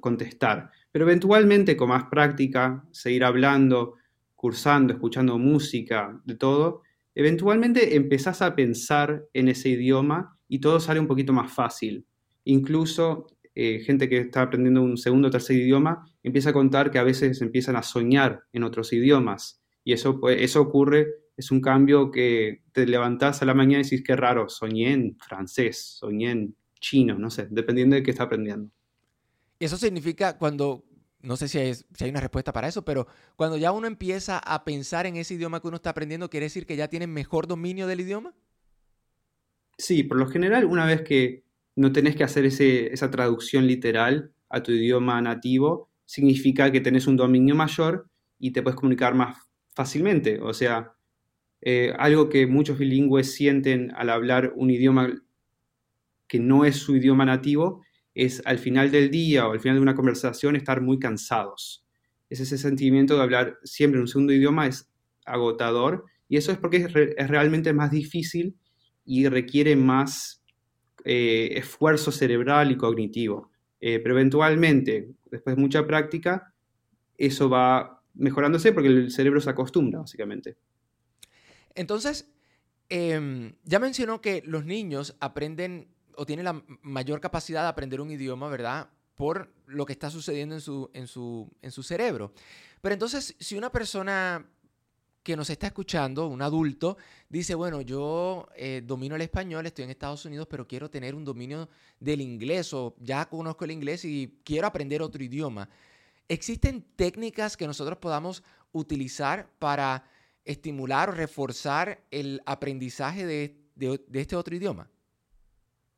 contestar. 0.00 0.70
Pero 0.90 1.04
eventualmente 1.04 1.76
con 1.76 1.90
más 1.90 2.04
práctica, 2.10 2.84
seguir 2.90 3.22
hablando, 3.22 3.94
cursando, 4.34 4.92
escuchando 4.92 5.38
música, 5.38 6.20
de 6.24 6.34
todo, 6.34 6.82
eventualmente 7.14 7.94
empezás 7.94 8.42
a 8.42 8.56
pensar 8.56 9.24
en 9.32 9.46
ese 9.46 9.68
idioma 9.68 10.36
y 10.48 10.58
todo 10.58 10.80
sale 10.80 10.98
un 10.98 11.06
poquito 11.06 11.32
más 11.32 11.52
fácil. 11.52 12.04
Incluso 12.44 13.28
eh, 13.54 13.78
gente 13.86 14.08
que 14.08 14.18
está 14.18 14.42
aprendiendo 14.42 14.82
un 14.82 14.96
segundo 14.96 15.28
o 15.28 15.30
tercer 15.30 15.56
idioma 15.56 16.04
empieza 16.24 16.50
a 16.50 16.52
contar 16.52 16.90
que 16.90 16.98
a 16.98 17.04
veces 17.04 17.40
empiezan 17.42 17.76
a 17.76 17.84
soñar 17.84 18.42
en 18.52 18.64
otros 18.64 18.92
idiomas. 18.92 19.61
Y 19.84 19.92
eso, 19.92 20.20
pues, 20.20 20.40
eso 20.40 20.60
ocurre, 20.60 21.08
es 21.36 21.50
un 21.50 21.60
cambio 21.60 22.10
que 22.10 22.62
te 22.72 22.86
levantás 22.86 23.42
a 23.42 23.44
la 23.44 23.54
mañana 23.54 23.80
y 23.80 23.84
decís, 23.84 24.02
qué 24.06 24.16
raro, 24.16 24.48
soñé 24.48 24.92
en 24.92 25.16
francés, 25.18 25.96
soñé 25.98 26.30
en 26.30 26.56
chino, 26.80 27.18
no 27.18 27.30
sé, 27.30 27.48
dependiendo 27.50 27.96
de 27.96 28.02
qué 28.02 28.10
está 28.10 28.24
aprendiendo. 28.24 28.70
Eso 29.58 29.76
significa 29.76 30.38
cuando, 30.38 30.84
no 31.20 31.36
sé 31.36 31.48
si 31.48 31.58
hay, 31.58 31.74
si 31.74 32.04
hay 32.04 32.10
una 32.10 32.20
respuesta 32.20 32.52
para 32.52 32.68
eso, 32.68 32.84
pero 32.84 33.06
cuando 33.36 33.56
ya 33.56 33.72
uno 33.72 33.86
empieza 33.86 34.38
a 34.38 34.64
pensar 34.64 35.06
en 35.06 35.16
ese 35.16 35.34
idioma 35.34 35.60
que 35.60 35.68
uno 35.68 35.76
está 35.76 35.90
aprendiendo, 35.90 36.28
¿quiere 36.28 36.46
decir 36.46 36.66
que 36.66 36.76
ya 36.76 36.88
tiene 36.88 37.06
mejor 37.06 37.46
dominio 37.46 37.86
del 37.86 38.00
idioma? 38.00 38.34
Sí, 39.78 40.02
por 40.02 40.18
lo 40.18 40.28
general, 40.28 40.64
una 40.64 40.86
vez 40.86 41.02
que 41.02 41.44
no 41.74 41.92
tenés 41.92 42.16
que 42.16 42.24
hacer 42.24 42.44
esa 42.44 43.10
traducción 43.10 43.66
literal 43.66 44.32
a 44.48 44.62
tu 44.62 44.72
idioma 44.72 45.20
nativo, 45.22 45.90
significa 46.04 46.70
que 46.70 46.80
tenés 46.80 47.06
un 47.06 47.16
dominio 47.16 47.54
mayor 47.54 48.10
y 48.38 48.52
te 48.52 48.62
puedes 48.62 48.76
comunicar 48.76 49.14
más 49.14 49.36
fácilmente. 49.74 50.40
O 50.40 50.52
sea, 50.52 50.94
eh, 51.60 51.92
algo 51.98 52.28
que 52.28 52.46
muchos 52.46 52.78
bilingües 52.78 53.34
sienten 53.34 53.92
al 53.94 54.10
hablar 54.10 54.52
un 54.56 54.70
idioma 54.70 55.12
que 56.26 56.40
no 56.40 56.64
es 56.64 56.76
su 56.76 56.96
idioma 56.96 57.24
nativo 57.24 57.84
es 58.14 58.42
al 58.46 58.58
final 58.58 58.90
del 58.90 59.10
día 59.10 59.46
o 59.46 59.52
al 59.52 59.60
final 59.60 59.76
de 59.76 59.82
una 59.82 59.94
conversación 59.94 60.56
estar 60.56 60.80
muy 60.80 60.98
cansados. 60.98 61.86
Es 62.28 62.40
ese 62.40 62.58
sentimiento 62.58 63.16
de 63.16 63.22
hablar 63.22 63.58
siempre 63.62 63.98
en 63.98 64.02
un 64.02 64.08
segundo 64.08 64.32
idioma 64.32 64.66
es 64.66 64.90
agotador 65.24 66.04
y 66.28 66.36
eso 66.36 66.50
es 66.50 66.58
porque 66.58 66.78
es, 67.16 67.28
realmente 67.28 67.72
más 67.72 67.90
difícil 67.90 68.56
y 69.04 69.28
requiere 69.28 69.76
más 69.76 70.42
eh, 71.04 71.50
esfuerzo 71.52 72.10
cerebral 72.10 72.72
y 72.72 72.76
cognitivo. 72.76 73.50
Eh, 73.80 73.98
pero 73.98 74.14
eventualmente, 74.14 75.10
después 75.30 75.56
de 75.56 75.60
mucha 75.60 75.86
práctica, 75.86 76.54
eso 77.18 77.50
va 77.50 78.01
mejorándose 78.14 78.72
porque 78.72 78.88
el 78.88 79.10
cerebro 79.10 79.40
se 79.40 79.50
acostumbra, 79.50 80.00
básicamente. 80.00 80.56
Entonces, 81.74 82.28
em, 82.88 83.54
ya 83.64 83.78
mencionó 83.78 84.20
que 84.20 84.42
los 84.44 84.64
niños 84.64 85.16
aprenden 85.20 85.88
o 86.16 86.26
tiene 86.26 86.42
la 86.42 86.62
mayor 86.82 87.20
capacidad 87.20 87.62
de 87.62 87.68
aprender 87.68 88.00
un 88.00 88.10
idioma, 88.10 88.48
¿verdad? 88.48 88.90
Por 89.14 89.52
lo 89.66 89.86
que 89.86 89.92
está 89.92 90.10
sucediendo 90.10 90.54
en 90.54 90.60
su, 90.60 90.90
en 90.92 91.06
su, 91.06 91.50
en 91.62 91.70
su 91.70 91.82
cerebro. 91.82 92.32
Pero 92.80 92.92
entonces, 92.92 93.34
si 93.38 93.56
una 93.56 93.70
persona 93.70 94.46
que 95.22 95.36
nos 95.36 95.50
está 95.50 95.68
escuchando, 95.68 96.26
un 96.26 96.42
adulto, 96.42 96.96
dice, 97.28 97.54
bueno, 97.54 97.80
yo 97.80 98.48
eh, 98.56 98.82
domino 98.84 99.14
el 99.14 99.22
español, 99.22 99.64
estoy 99.66 99.84
en 99.84 99.90
Estados 99.90 100.24
Unidos, 100.24 100.48
pero 100.50 100.66
quiero 100.66 100.90
tener 100.90 101.14
un 101.14 101.24
dominio 101.24 101.68
del 102.00 102.20
inglés 102.20 102.74
o 102.74 102.96
ya 102.98 103.28
conozco 103.28 103.64
el 103.64 103.70
inglés 103.70 104.04
y 104.04 104.40
quiero 104.44 104.66
aprender 104.66 105.00
otro 105.00 105.22
idioma. 105.22 105.68
¿Existen 106.32 106.82
técnicas 106.96 107.58
que 107.58 107.66
nosotros 107.66 107.98
podamos 107.98 108.42
utilizar 108.72 109.50
para 109.58 110.08
estimular 110.46 111.10
o 111.10 111.12
reforzar 111.12 112.06
el 112.10 112.40
aprendizaje 112.46 113.26
de, 113.26 113.58
este 114.14 114.34
otro 114.34 114.56
idioma? 114.56 114.90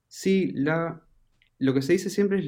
Sí, 0.08 0.52
lo 0.56 1.72
que 1.72 1.82
se 1.82 1.92
dice 1.92 2.10
siempre 2.10 2.40
es 2.40 2.46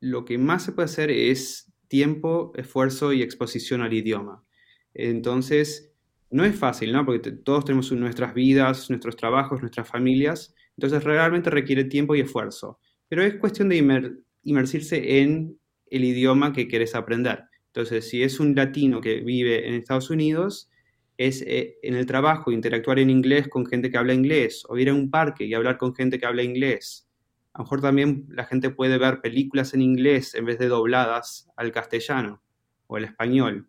lo, 0.00 0.24
que 0.24 0.38
más 0.38 0.64
se 0.64 0.72
puede 0.72 0.86
hacer 0.86 1.08
es 1.08 1.72
tiempo, 1.86 2.50
esfuerzo 2.56 3.12
y 3.12 3.22
exposición 3.22 3.80
al 3.82 3.92
idioma. 3.92 4.44
Entonces, 4.92 5.94
no 6.30 6.44
es 6.44 6.56
fácil, 6.56 6.92
¿no? 6.92 7.06
Porque 7.06 7.30
todos 7.30 7.64
tenemos 7.64 7.92
nuestras 7.92 8.34
vidas, 8.34 8.90
nuestros 8.90 9.14
trabajos, 9.14 9.60
nuestras 9.60 9.88
familias. 9.88 10.52
Entonces, 10.76 11.04
realmente 11.04 11.48
requiere 11.48 11.84
tiempo 11.84 12.16
y 12.16 12.22
esfuerzo. 12.22 12.80
Pero 13.06 13.22
es 13.22 13.36
cuestión 13.36 13.68
de 13.68 14.10
inmersirse 14.42 15.20
en 15.20 15.60
el 15.96 16.04
idioma 16.04 16.52
que 16.52 16.68
quieres 16.68 16.94
aprender. 16.94 17.44
Entonces, 17.66 18.08
si 18.08 18.22
es 18.22 18.40
un 18.40 18.54
latino 18.54 19.00
que 19.00 19.20
vive 19.20 19.68
en 19.68 19.74
Estados 19.74 20.10
Unidos, 20.10 20.70
es 21.16 21.42
eh, 21.42 21.76
en 21.82 21.94
el 21.94 22.06
trabajo 22.06 22.50
interactuar 22.50 22.98
en 22.98 23.10
inglés 23.10 23.48
con 23.48 23.66
gente 23.66 23.90
que 23.90 23.98
habla 23.98 24.14
inglés, 24.14 24.64
o 24.68 24.78
ir 24.78 24.90
a 24.90 24.94
un 24.94 25.10
parque 25.10 25.44
y 25.44 25.54
hablar 25.54 25.78
con 25.78 25.94
gente 25.94 26.18
que 26.18 26.26
habla 26.26 26.42
inglés. 26.42 27.08
A 27.52 27.58
lo 27.58 27.64
mejor 27.64 27.80
también 27.80 28.26
la 28.28 28.44
gente 28.44 28.70
puede 28.70 28.98
ver 28.98 29.20
películas 29.20 29.74
en 29.74 29.82
inglés 29.82 30.34
en 30.34 30.44
vez 30.44 30.58
de 30.58 30.68
dobladas 30.68 31.48
al 31.56 31.72
castellano 31.72 32.42
o 32.86 32.96
al 32.96 33.04
español. 33.04 33.68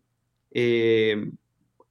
Eh, 0.51 1.31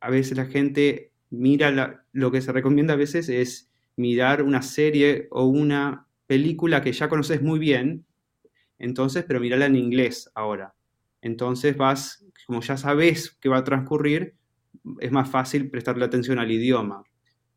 a 0.00 0.10
veces 0.10 0.36
la 0.36 0.46
gente 0.46 1.12
mira, 1.38 2.04
lo 2.12 2.30
que 2.30 2.40
se 2.40 2.52
recomienda 2.52 2.94
a 2.94 2.98
veces 2.98 3.28
es 3.28 3.70
mirar 3.96 4.42
una 4.42 4.62
serie 4.62 5.28
o 5.30 5.44
una 5.44 6.06
película 6.26 6.82
que 6.82 6.92
ya 6.92 7.08
conoces 7.08 7.42
muy 7.42 7.58
bien, 7.58 8.04
entonces, 8.78 9.24
pero 9.26 9.40
mirarla 9.40 9.66
en 9.66 9.76
inglés 9.76 10.30
ahora. 10.34 10.74
Entonces 11.22 11.76
vas, 11.76 12.24
como 12.46 12.60
ya 12.60 12.76
sabes 12.76 13.30
que 13.40 13.48
va 13.48 13.58
a 13.58 13.64
transcurrir, 13.64 14.34
es 15.00 15.10
más 15.10 15.30
fácil 15.30 15.70
prestarle 15.70 16.04
atención 16.04 16.38
al 16.38 16.50
idioma. 16.50 17.02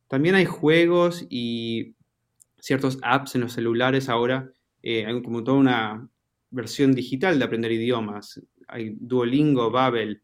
También 0.08 0.36
hay 0.36 0.46
juegos 0.46 1.26
y 1.30 1.96
ciertos 2.60 2.98
apps 3.02 3.36
en 3.36 3.42
los 3.42 3.54
celulares 3.54 4.10
ahora, 4.10 4.52
eh, 4.82 5.06
hay 5.06 5.22
como 5.22 5.44
toda 5.44 5.58
una 5.58 6.10
versión 6.50 6.94
digital 6.94 7.38
de 7.40 7.46
aprender 7.46 7.72
idiomas. 7.72 8.42
Hay 8.68 8.96
Duolingo, 9.00 9.70
Babel, 9.70 10.22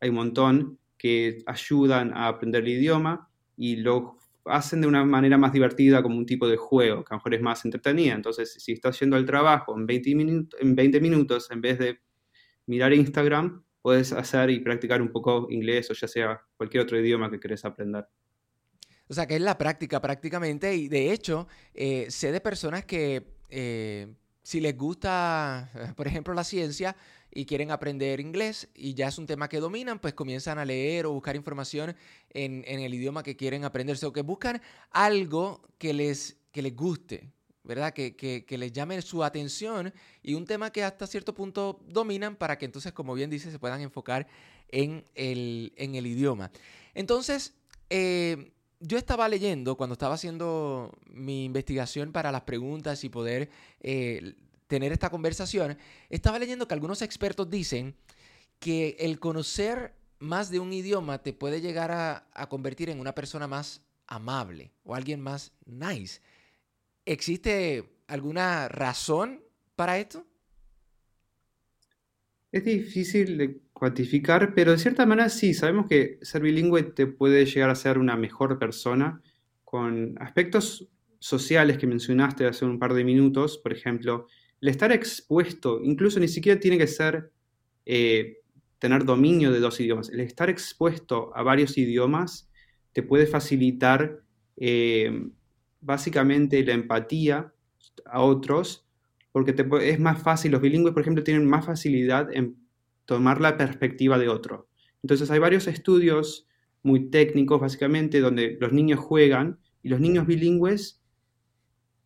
hay 0.00 0.10
un 0.10 0.16
montón 0.16 0.78
que 0.98 1.42
ayudan 1.46 2.12
a 2.14 2.28
aprender 2.28 2.62
el 2.62 2.68
idioma 2.68 3.28
y 3.56 3.76
lo 3.76 4.18
hacen 4.44 4.80
de 4.80 4.86
una 4.86 5.04
manera 5.04 5.38
más 5.38 5.52
divertida 5.52 6.02
como 6.02 6.18
un 6.18 6.26
tipo 6.26 6.48
de 6.48 6.56
juego, 6.56 7.04
que 7.04 7.12
a 7.12 7.14
lo 7.14 7.18
mejor 7.18 7.34
es 7.34 7.42
más 7.42 7.64
entretenida. 7.64 8.14
Entonces, 8.14 8.54
si 8.54 8.72
estás 8.72 8.98
yendo 9.00 9.16
al 9.16 9.24
trabajo 9.24 9.76
en 9.76 9.86
20, 9.86 10.10
en 10.60 10.74
20 10.74 11.00
minutos, 11.00 11.50
en 11.50 11.60
vez 11.60 11.78
de 11.78 12.00
mirar 12.66 12.92
Instagram, 12.92 13.64
puedes 13.82 14.12
hacer 14.12 14.50
y 14.50 14.60
practicar 14.60 15.02
un 15.02 15.10
poco 15.10 15.48
inglés 15.50 15.90
o 15.90 15.94
ya 15.94 16.08
sea 16.08 16.40
cualquier 16.56 16.84
otro 16.84 16.98
idioma 16.98 17.30
que 17.30 17.40
querés 17.40 17.64
aprender. 17.64 18.06
O 19.08 19.14
sea, 19.14 19.26
que 19.26 19.36
es 19.36 19.42
la 19.42 19.58
práctica 19.58 20.00
prácticamente 20.00 20.74
y 20.74 20.88
de 20.88 21.12
hecho 21.12 21.48
eh, 21.74 22.06
sé 22.08 22.32
de 22.32 22.40
personas 22.40 22.84
que 22.84 23.26
eh, 23.50 24.14
si 24.42 24.60
les 24.60 24.76
gusta, 24.76 25.70
por 25.96 26.06
ejemplo, 26.06 26.32
la 26.32 26.44
ciencia 26.44 26.96
y 27.34 27.46
quieren 27.46 27.70
aprender 27.70 28.20
inglés 28.20 28.68
y 28.74 28.94
ya 28.94 29.08
es 29.08 29.18
un 29.18 29.26
tema 29.26 29.48
que 29.48 29.58
dominan, 29.58 29.98
pues 29.98 30.14
comienzan 30.14 30.58
a 30.58 30.64
leer 30.64 31.06
o 31.06 31.12
buscar 31.12 31.34
información 31.34 31.96
en, 32.30 32.64
en 32.66 32.80
el 32.80 32.92
idioma 32.94 33.22
que 33.22 33.36
quieren 33.36 33.64
aprender. 33.64 33.96
O 34.04 34.12
que 34.12 34.22
buscan 34.22 34.60
algo 34.90 35.62
que 35.78 35.92
les, 35.94 36.36
que 36.52 36.62
les 36.62 36.76
guste. 36.76 37.32
¿verdad? 37.64 37.94
Que, 37.94 38.16
que, 38.16 38.58
les 38.58 38.72
llame 38.72 39.00
su 39.02 39.22
atención 39.22 39.94
y 40.20 40.34
un 40.34 40.46
tema 40.46 40.72
que 40.72 40.82
hasta 40.82 41.06
cierto 41.06 41.32
punto 41.32 41.80
dominan 41.86 42.34
para 42.34 42.58
que 42.58 42.64
entonces, 42.64 42.92
como 42.92 43.14
bien 43.14 43.30
dice, 43.30 43.52
se 43.52 43.58
puedan 43.60 43.80
enfocar 43.80 44.26
en 44.68 45.04
el, 45.14 45.72
en 45.76 45.94
el 45.94 46.06
idioma. 46.06 46.50
Entonces, 46.92 47.54
eh, 47.88 48.52
yo 48.80 48.98
estaba 48.98 49.28
leyendo 49.28 49.76
cuando 49.76 49.92
estaba 49.92 50.16
haciendo 50.16 50.92
mi 51.06 51.44
investigación 51.44 52.10
para 52.10 52.32
las 52.32 52.42
preguntas 52.42 53.04
y 53.04 53.08
poder 53.08 53.48
eh, 53.80 54.34
tener 54.72 54.90
esta 54.90 55.10
conversación, 55.10 55.76
estaba 56.08 56.38
leyendo 56.38 56.66
que 56.66 56.72
algunos 56.72 57.02
expertos 57.02 57.50
dicen 57.50 57.94
que 58.58 58.96
el 59.00 59.20
conocer 59.20 59.92
más 60.18 60.50
de 60.50 60.60
un 60.60 60.72
idioma 60.72 61.18
te 61.18 61.34
puede 61.34 61.60
llegar 61.60 61.90
a, 61.92 62.48
convertir 62.48 62.88
en 62.88 62.98
una 62.98 63.14
persona 63.14 63.46
más 63.46 63.82
amable 64.06 64.72
o 64.82 64.94
alguien 64.94 65.20
más 65.20 65.52
nice. 65.66 66.22
¿Existe 67.04 67.84
alguna 68.06 68.66
razón 68.68 69.44
para 69.76 69.98
esto? 69.98 70.26
Es 72.50 72.64
difícil 72.64 73.36
de 73.36 73.60
cuantificar, 73.74 74.54
pero 74.54 74.72
de 74.72 74.78
cierta 74.78 75.04
manera 75.04 75.28
sí, 75.28 75.52
sabemos 75.52 75.86
que 75.86 76.18
ser 76.22 76.40
bilingüe 76.40 76.82
te 76.82 77.06
puede 77.06 77.44
llegar 77.44 77.68
a 77.68 77.74
ser 77.74 77.98
una 77.98 78.16
mejor 78.16 78.58
persona 78.58 79.20
con 79.64 80.14
aspectos 80.18 80.88
sociales 81.18 81.76
que 81.76 81.86
mencionaste 81.86 82.46
hace 82.46 82.64
un 82.64 82.78
par 82.78 82.94
de 82.94 83.04
minutos, 83.04 83.58
por 83.58 83.74
ejemplo, 83.74 84.28
el 84.62 84.68
estar 84.68 84.92
expuesto, 84.92 85.80
incluso 85.82 86.20
ni 86.20 86.28
siquiera 86.28 86.58
tiene 86.58 86.78
que 86.78 86.86
ser 86.86 87.32
eh, 87.84 88.38
tener 88.78 89.04
dominio 89.04 89.50
de 89.50 89.58
dos 89.58 89.80
idiomas, 89.80 90.08
el 90.08 90.20
estar 90.20 90.48
expuesto 90.48 91.36
a 91.36 91.42
varios 91.42 91.76
idiomas 91.76 92.48
te 92.92 93.02
puede 93.02 93.26
facilitar 93.26 94.22
eh, 94.56 95.28
básicamente 95.80 96.64
la 96.64 96.74
empatía 96.74 97.52
a 98.06 98.22
otros, 98.22 98.86
porque 99.32 99.52
es 99.82 99.98
más 99.98 100.22
fácil, 100.22 100.52
los 100.52 100.60
bilingües, 100.60 100.92
por 100.92 101.02
ejemplo, 101.02 101.24
tienen 101.24 101.44
más 101.44 101.66
facilidad 101.66 102.28
en 102.32 102.56
tomar 103.04 103.40
la 103.40 103.56
perspectiva 103.56 104.16
de 104.16 104.28
otro. 104.28 104.68
Entonces 105.02 105.28
hay 105.32 105.40
varios 105.40 105.66
estudios 105.66 106.46
muy 106.84 107.10
técnicos, 107.10 107.60
básicamente, 107.60 108.20
donde 108.20 108.58
los 108.60 108.72
niños 108.72 109.00
juegan 109.00 109.58
y 109.82 109.88
los 109.88 109.98
niños 109.98 110.26
bilingües 110.26 111.01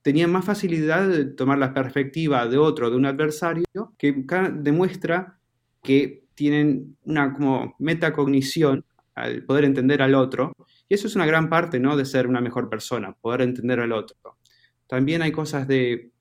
tenían 0.07 0.31
más 0.31 0.45
facilidad 0.45 1.09
de 1.09 1.25
tomar 1.25 1.59
la 1.59 1.75
perspectiva 1.75 2.47
de 2.47 2.59
otro, 2.59 2.91
de 2.91 2.97
un 2.97 3.07
adversario, 3.07 3.65
que 3.99 4.25
demuestra 4.53 5.41
que 5.83 6.29
tienen 6.37 6.97
una 7.03 7.35
como 7.35 7.75
metacognición 7.81 8.85
al 9.17 9.43
poder 9.43 9.65
entender 9.65 10.03
al 10.03 10.15
otro 10.15 10.53
y 10.89 10.95
eso 10.95 11.09
es 11.09 11.17
una 11.17 11.27
gran 11.27 11.51
parte, 11.51 11.81
¿no? 11.81 11.97
De 11.97 12.05
ser 12.05 12.29
una 12.29 12.41
mejor 12.41 12.71
persona, 12.71 13.17
poder 13.21 13.41
entender 13.41 13.81
al 13.81 13.91
otro. 13.91 14.39
También 14.87 15.23
hay 15.23 15.33
cosas 15.33 15.67
de 15.67 16.13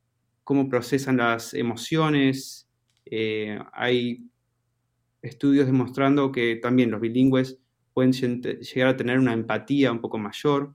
cómo 0.44 0.68
procesan 0.68 1.18
las 1.18 1.54
emociones. 1.54 2.68
Eh, 3.06 3.60
hay 3.72 4.28
estudios 5.22 5.68
demostrando 5.68 6.32
que 6.32 6.56
también 6.56 6.90
los 6.90 7.02
bilingües 7.02 7.60
pueden 7.94 8.14
llegar 8.14 8.88
a 8.88 8.98
tener 8.98 9.20
una 9.20 9.34
empatía 9.34 9.92
un 9.92 10.02
poco 10.02 10.18
mayor. 10.18 10.74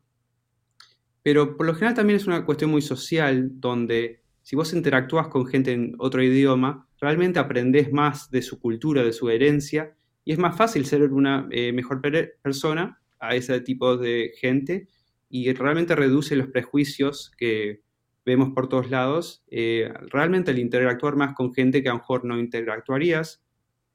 Pero 1.22 1.56
por 1.56 1.66
lo 1.66 1.74
general 1.74 1.94
también 1.94 2.16
es 2.18 2.26
una 2.26 2.44
cuestión 2.44 2.70
muy 2.70 2.82
social, 2.82 3.50
donde 3.60 4.22
si 4.42 4.56
vos 4.56 4.72
interactúas 4.72 5.28
con 5.28 5.46
gente 5.46 5.72
en 5.72 5.94
otro 5.98 6.22
idioma, 6.22 6.88
realmente 7.00 7.38
aprendes 7.38 7.92
más 7.92 8.30
de 8.30 8.42
su 8.42 8.58
cultura, 8.58 9.02
de 9.02 9.12
su 9.12 9.28
herencia, 9.28 9.94
y 10.24 10.32
es 10.32 10.38
más 10.38 10.56
fácil 10.56 10.84
ser 10.86 11.02
una 11.12 11.46
eh, 11.50 11.72
mejor 11.72 12.00
persona 12.42 13.00
a 13.18 13.34
ese 13.34 13.60
tipo 13.60 13.96
de 13.96 14.32
gente 14.38 14.88
y 15.28 15.52
realmente 15.52 15.94
reduce 15.94 16.36
los 16.36 16.48
prejuicios 16.48 17.30
que 17.36 17.82
vemos 18.24 18.50
por 18.50 18.68
todos 18.68 18.90
lados. 18.90 19.44
Eh, 19.48 19.92
realmente 20.08 20.50
el 20.50 20.58
interactuar 20.58 21.16
más 21.16 21.34
con 21.34 21.52
gente 21.52 21.82
que 21.82 21.88
a 21.88 21.92
lo 21.92 21.98
mejor 21.98 22.24
no 22.24 22.38
interactuarías 22.38 23.42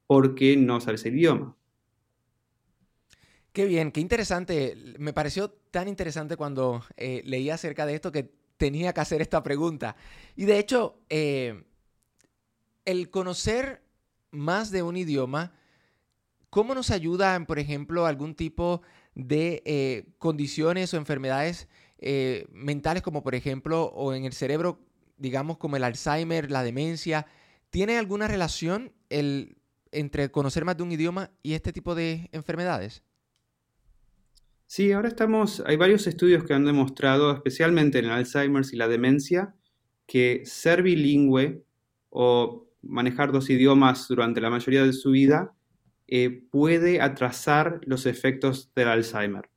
porque 0.07 0.55
no 0.57 0.79
sabes 0.79 1.05
el 1.05 1.15
idioma. 1.17 1.57
Qué 3.55 3.63
bien, 3.63 3.93
qué 3.93 4.01
interesante. 4.01 4.75
Me 4.99 5.13
pareció 5.13 5.49
tan 5.49 5.87
interesante 5.87 6.35
cuando 6.35 6.83
eh, 6.97 7.21
leí 7.23 7.49
acerca 7.49 7.85
de 7.85 7.95
esto 7.95 8.11
que 8.11 8.29
tenía 8.57 8.91
que 8.91 8.99
hacer 8.99 9.21
esta 9.21 9.41
pregunta. 9.43 9.95
Y 10.35 10.43
de 10.43 10.59
hecho, 10.59 10.99
eh, 11.07 11.63
el 12.83 13.09
conocer 13.09 13.81
más 14.31 14.71
de 14.71 14.83
un 14.83 14.97
idioma, 14.97 15.53
¿cómo 16.49 16.75
nos 16.75 16.91
ayuda 16.91 17.33
en, 17.35 17.45
por 17.45 17.57
ejemplo, 17.57 18.05
algún 18.05 18.35
tipo 18.35 18.81
de 19.13 19.63
eh, 19.65 20.03
condiciones 20.17 20.93
o 20.93 20.97
enfermedades 20.97 21.69
mentales, 22.51 23.03
como 23.03 23.23
por 23.23 23.35
ejemplo, 23.35 23.85
o 23.85 24.13
en 24.13 24.25
el 24.25 24.33
cerebro, 24.33 24.81
digamos, 25.17 25.57
como 25.59 25.77
el 25.77 25.85
Alzheimer, 25.85 26.51
la 26.51 26.61
demencia? 26.61 27.25
¿Tiene 27.69 27.97
alguna 27.97 28.27
relación 28.27 28.91
el 29.07 29.55
entre 29.93 30.29
conocer 30.29 30.65
más 30.65 30.75
de 30.75 30.83
un 30.83 30.91
idioma 30.91 31.31
y 31.41 31.53
este 31.53 31.71
tipo 31.71 31.95
de 31.95 32.27
enfermedades? 32.33 33.01
Sí, 34.67 34.91
ahora 34.91 35.09
estamos, 35.09 35.63
hay 35.65 35.75
varios 35.77 36.07
estudios 36.07 36.43
que 36.43 36.53
han 36.53 36.65
demostrado, 36.65 37.31
especialmente 37.31 37.99
en 37.99 38.05
el 38.05 38.11
Alzheimer 38.11 38.63
y 38.71 38.75
la 38.75 38.87
demencia, 38.87 39.55
que 40.07 40.41
ser 40.45 40.81
bilingüe 40.81 41.63
o 42.09 42.67
manejar 42.81 43.31
dos 43.31 43.49
idiomas 43.49 44.07
durante 44.07 44.41
la 44.41 44.49
mayoría 44.49 44.83
de 44.83 44.93
su 44.93 45.11
vida 45.11 45.53
eh, 46.07 46.43
puede 46.51 47.01
atrasar 47.01 47.81
los 47.85 48.05
efectos 48.05 48.71
del 48.75 48.87
Alzheimer 48.87 49.49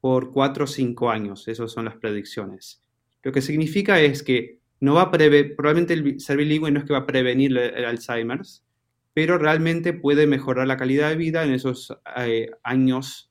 por 0.00 0.32
cuatro 0.32 0.64
o 0.64 0.66
cinco 0.66 1.10
años. 1.10 1.46
Esas 1.48 1.72
son 1.72 1.86
las 1.86 1.96
predicciones. 1.96 2.82
Lo 3.22 3.32
que 3.32 3.42
significa 3.42 4.00
es 4.00 4.22
que 4.22 4.60
no 4.80 4.94
va 4.94 5.10
probablemente 5.10 5.92
el 5.92 6.20
ser 6.20 6.38
bilingüe 6.38 6.70
no 6.70 6.80
es 6.80 6.86
que 6.86 6.94
va 6.94 7.00
a 7.00 7.06
prevenir 7.06 7.56
el 7.56 7.84
Alzheimer, 7.84 8.40
pero 9.12 9.36
realmente 9.36 9.92
puede 9.92 10.26
mejorar 10.26 10.66
la 10.66 10.78
calidad 10.78 11.10
de 11.10 11.16
vida 11.16 11.44
en 11.44 11.52
esos 11.52 11.94
eh, 12.16 12.50
años 12.62 13.29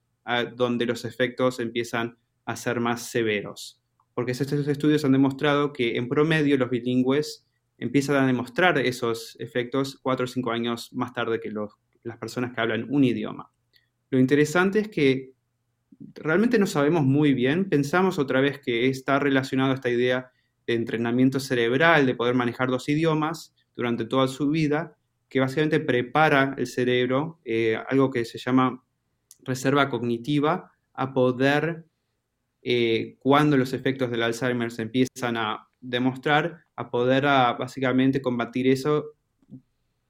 donde 0.55 0.85
los 0.85 1.05
efectos 1.05 1.59
empiezan 1.59 2.17
a 2.45 2.55
ser 2.55 2.79
más 2.79 3.09
severos. 3.09 3.81
Porque 4.13 4.31
estos 4.31 4.67
estudios 4.67 5.05
han 5.05 5.11
demostrado 5.11 5.71
que 5.73 5.97
en 5.97 6.09
promedio 6.09 6.57
los 6.57 6.69
bilingües 6.69 7.45
empiezan 7.77 8.17
a 8.17 8.27
demostrar 8.27 8.77
esos 8.77 9.37
efectos 9.39 9.99
cuatro 10.01 10.25
o 10.25 10.27
cinco 10.27 10.51
años 10.51 10.91
más 10.93 11.13
tarde 11.13 11.39
que 11.39 11.51
las 12.03 12.17
personas 12.17 12.53
que 12.53 12.61
hablan 12.61 12.87
un 12.89 13.03
idioma. 13.03 13.51
Lo 14.09 14.19
interesante 14.19 14.79
es 14.79 14.87
que 14.89 15.33
realmente 16.15 16.59
no 16.59 16.65
sabemos 16.65 17.03
muy 17.03 17.33
bien, 17.33 17.69
pensamos 17.69 18.19
otra 18.19 18.41
vez 18.41 18.59
que 18.59 18.87
está 18.87 19.19
relacionado 19.19 19.71
a 19.71 19.75
esta 19.75 19.89
idea 19.89 20.31
de 20.67 20.73
entrenamiento 20.73 21.39
cerebral, 21.39 22.05
de 22.05 22.15
poder 22.15 22.35
manejar 22.35 22.69
dos 22.69 22.89
idiomas 22.89 23.55
durante 23.75 24.05
toda 24.05 24.27
su 24.27 24.49
vida, 24.49 24.97
que 25.29 25.39
básicamente 25.39 25.79
prepara 25.79 26.55
el 26.57 26.67
cerebro, 26.67 27.39
eh, 27.45 27.77
algo 27.87 28.09
que 28.11 28.25
se 28.25 28.37
llama 28.39 28.83
reserva 29.49 29.89
cognitiva, 29.89 30.71
a 30.93 31.13
poder, 31.13 31.85
eh, 32.61 33.17
cuando 33.19 33.57
los 33.57 33.73
efectos 33.73 34.09
del 34.11 34.23
Alzheimer 34.23 34.71
se 34.71 34.83
empiezan 34.83 35.37
a 35.37 35.67
demostrar, 35.81 36.65
a 36.75 36.89
poder 36.89 37.23
básicamente 37.23 38.21
combatir 38.21 38.67
eso 38.67 39.13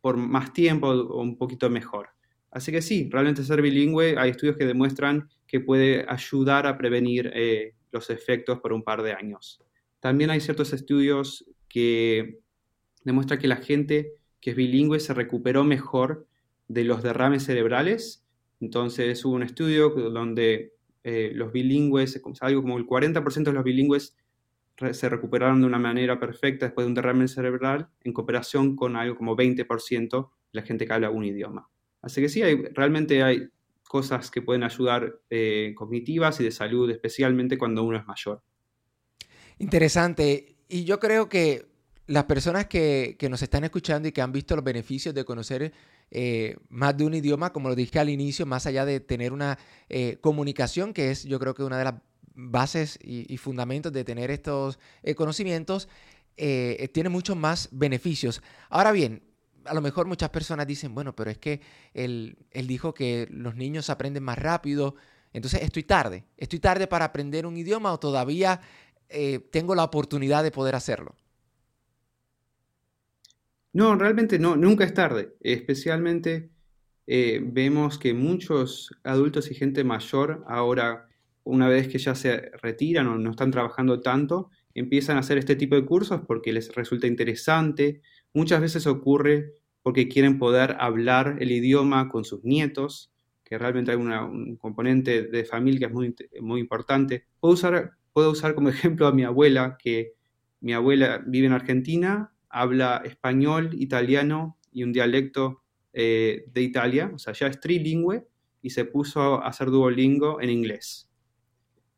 por 0.01 0.17
más 0.17 0.53
tiempo 0.53 0.87
o 0.89 1.21
un 1.21 1.37
poquito 1.37 1.69
mejor. 1.69 2.09
Así 2.51 2.71
que 2.71 2.81
sí, 2.81 3.09
realmente 3.11 3.43
ser 3.43 3.61
bilingüe, 3.61 4.15
hay 4.17 4.31
estudios 4.31 4.57
que 4.57 4.65
demuestran 4.65 5.29
que 5.45 5.59
puede 5.59 6.05
ayudar 6.07 6.65
a 6.65 6.77
prevenir 6.77 7.31
eh, 7.33 7.75
los 7.91 8.09
efectos 8.09 8.59
por 8.59 8.73
un 8.73 8.83
par 8.83 9.03
de 9.03 9.13
años. 9.13 9.61
También 9.99 10.29
hay 10.29 10.39
ciertos 10.39 10.73
estudios 10.73 11.45
que 11.67 12.39
demuestran 13.03 13.39
que 13.39 13.47
la 13.47 13.57
gente 13.57 14.13
que 14.39 14.51
es 14.51 14.55
bilingüe 14.55 14.99
se 14.99 15.13
recuperó 15.13 15.63
mejor 15.63 16.27
de 16.67 16.83
los 16.83 17.03
derrames 17.03 17.43
cerebrales. 17.43 18.23
Entonces 18.59 19.23
hubo 19.25 19.35
un 19.35 19.43
estudio 19.43 19.89
donde 19.89 20.73
eh, 21.03 21.31
los 21.33 21.51
bilingües, 21.51 22.21
algo 22.41 22.61
como 22.61 22.77
el 22.77 22.85
40% 22.85 23.43
de 23.43 23.53
los 23.53 23.63
bilingües 23.63 24.15
se 24.91 25.09
recuperaron 25.09 25.61
de 25.61 25.67
una 25.67 25.79
manera 25.79 26.19
perfecta 26.19 26.65
después 26.65 26.85
de 26.85 26.89
un 26.89 26.93
derrame 26.93 27.27
cerebral, 27.27 27.89
en 28.03 28.13
cooperación 28.13 28.75
con 28.75 28.95
algo 28.95 29.17
como 29.17 29.35
20% 29.35 30.29
de 30.29 30.59
la 30.59 30.61
gente 30.61 30.85
que 30.85 30.93
habla 30.93 31.09
un 31.09 31.25
idioma. 31.25 31.69
Así 32.01 32.21
que 32.21 32.29
sí, 32.29 32.41
hay, 32.41 32.55
realmente 32.73 33.21
hay 33.23 33.49
cosas 33.83 34.31
que 34.31 34.41
pueden 34.41 34.63
ayudar 34.63 35.19
eh, 35.29 35.73
cognitivas 35.75 36.39
y 36.39 36.45
de 36.45 36.51
salud, 36.51 36.89
especialmente 36.89 37.57
cuando 37.57 37.83
uno 37.83 37.97
es 37.97 38.05
mayor. 38.05 38.41
Interesante. 39.57 40.55
Y 40.69 40.85
yo 40.85 40.99
creo 40.99 41.27
que 41.27 41.68
las 42.09 42.23
personas 42.23 42.65
que, 42.65 43.15
nos 43.29 43.43
están 43.43 43.63
escuchando 43.63 44.07
y 44.07 44.11
que 44.11 44.21
han 44.21 44.31
visto 44.31 44.55
los 44.55 44.65
beneficios 44.65 45.13
de 45.13 45.23
conocer 45.23 45.71
eh, 46.09 46.57
más 46.67 46.97
de 46.97 47.05
un 47.05 47.13
idioma, 47.13 47.53
como 47.53 47.69
lo 47.69 47.75
dije 47.75 47.99
al 47.99 48.09
inicio, 48.09 48.47
más 48.47 48.65
allá 48.65 48.83
de 48.83 48.99
tener 48.99 49.31
una 49.31 49.59
eh, 49.89 50.17
comunicación, 50.19 50.91
que 50.91 51.11
es 51.11 51.23
yo 51.23 51.39
creo 51.39 51.53
que 51.53 51.61
una 51.61 51.77
de 51.77 51.83
las 51.83 51.93
bases 52.33 52.97
y, 53.03 53.37
fundamentos 53.37 53.93
de 53.93 54.03
tener 54.03 54.31
estos 54.31 54.79
eh, 55.03 55.13
conocimientos, 55.13 55.87
tiene 56.35 57.09
muchos 57.09 57.35
más 57.35 57.67
beneficios. 57.71 58.41
Ahora 58.69 58.91
bien, 58.91 59.21
a 59.65 59.73
lo 59.75 59.81
mejor 59.81 60.07
muchas 60.07 60.29
personas 60.29 60.65
dicen, 60.65 60.95
bueno, 60.95 61.13
pero 61.15 61.29
es 61.29 61.37
que 61.37 61.61
él, 61.93 62.37
él 62.49 62.65
dijo 62.65 62.93
que 62.93 63.27
los 63.29 63.55
niños 63.55 63.89
aprenden 63.91 64.23
más 64.23 64.39
rápido, 64.39 64.95
entonces 65.33 65.61
estoy 65.61 65.83
tarde, 65.83 66.23
estoy 66.37 66.59
tarde 66.59 66.87
para 66.87 67.05
aprender 67.05 67.45
un 67.45 67.57
idioma 67.57 67.91
o 67.91 67.99
todavía 67.99 68.61
tengo 69.51 69.75
la 69.75 69.83
oportunidad 69.83 70.43
de 70.43 70.51
poder 70.51 70.75
hacerlo. 70.75 71.15
No, 73.73 73.95
realmente 73.95 74.39
no, 74.39 74.55
nunca 74.55 74.83
es 74.83 74.93
tarde. 74.93 75.35
Especialmente 75.41 76.49
eh, 77.07 77.41
vemos 77.43 77.97
que 77.97 78.13
muchos 78.13 78.91
adultos 79.03 79.51
y 79.51 79.55
gente 79.55 79.83
mayor 79.83 80.43
ahora, 80.47 81.07
una 81.43 81.67
vez 81.67 81.87
que 81.87 81.99
ya 81.99 82.15
se 82.15 82.51
retiran 82.61 83.07
o 83.07 83.17
no 83.17 83.31
están 83.31 83.51
trabajando 83.51 84.01
tanto, 84.01 84.49
empiezan 84.73 85.17
a 85.17 85.21
hacer 85.21 85.37
este 85.37 85.55
tipo 85.55 85.75
de 85.75 85.85
cursos 85.85 86.21
porque 86.27 86.53
les 86.53 86.73
resulta 86.75 87.07
interesante. 87.07 88.01
Muchas 88.33 88.61
veces 88.61 88.87
ocurre 88.87 89.53
porque 89.83 90.07
quieren 90.07 90.39
poder 90.39 90.75
hablar 90.79 91.37
el 91.39 91.51
idioma 91.51 92.09
con 92.09 92.25
sus 92.25 92.43
nietos, 92.43 93.11
que 93.43 93.57
realmente 93.57 93.91
hay 93.91 93.97
un 93.97 94.57
componente 94.57 95.23
de 95.23 95.45
familia 95.45 95.79
que 95.79 95.85
es 95.85 95.91
muy, 95.93 96.15
muy 96.41 96.59
importante. 96.59 97.25
Puedo 97.39 97.53
usar, 97.53 97.91
puedo 98.13 98.31
usar 98.31 98.55
como 98.55 98.69
ejemplo 98.69 99.07
a 99.07 99.13
mi 99.13 99.23
abuela, 99.23 99.77
que 99.81 100.13
mi 100.61 100.73
abuela 100.73 101.23
vive 101.25 101.47
en 101.47 101.53
Argentina, 101.53 102.31
habla 102.49 103.01
español, 103.05 103.69
italiano 103.73 104.57
y 104.71 104.83
un 104.83 104.91
dialecto 104.91 105.63
eh, 105.93 106.45
de 106.51 106.61
Italia, 106.61 107.11
o 107.13 107.17
sea, 107.17 107.33
ya 107.33 107.47
es 107.47 107.59
trilingüe 107.59 108.27
y 108.61 108.69
se 108.71 108.85
puso 108.85 109.41
a 109.41 109.47
hacer 109.47 109.69
Duolingo 109.69 110.41
en 110.41 110.49
inglés. 110.49 111.09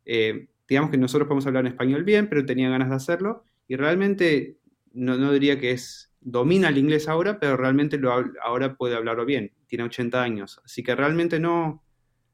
Eh, 0.05 0.47
digamos 0.67 0.91
que 0.91 0.97
nosotros 0.97 1.27
podemos 1.27 1.45
hablar 1.47 1.65
en 1.65 1.71
español 1.73 2.03
bien, 2.03 2.29
pero 2.29 2.45
tenía 2.45 2.69
ganas 2.69 2.89
de 2.89 2.95
hacerlo 2.95 3.43
y 3.67 3.75
realmente 3.75 4.57
no, 4.93 5.31
diría 5.31 5.59
que 5.59 5.71
es 5.71 6.13
domina 6.19 6.69
el 6.69 6.77
inglés 6.77 7.07
ahora, 7.07 7.39
pero 7.39 7.57
realmente 7.57 7.97
lo, 7.97 8.13
ahora 8.43 8.75
puede 8.75 8.95
hablarlo 8.95 9.25
bien. 9.25 9.51
Tiene 9.67 9.85
80 9.85 10.21
años, 10.21 10.61
así 10.63 10.83
que 10.83 10.95
realmente 10.95 11.39
no, 11.39 11.83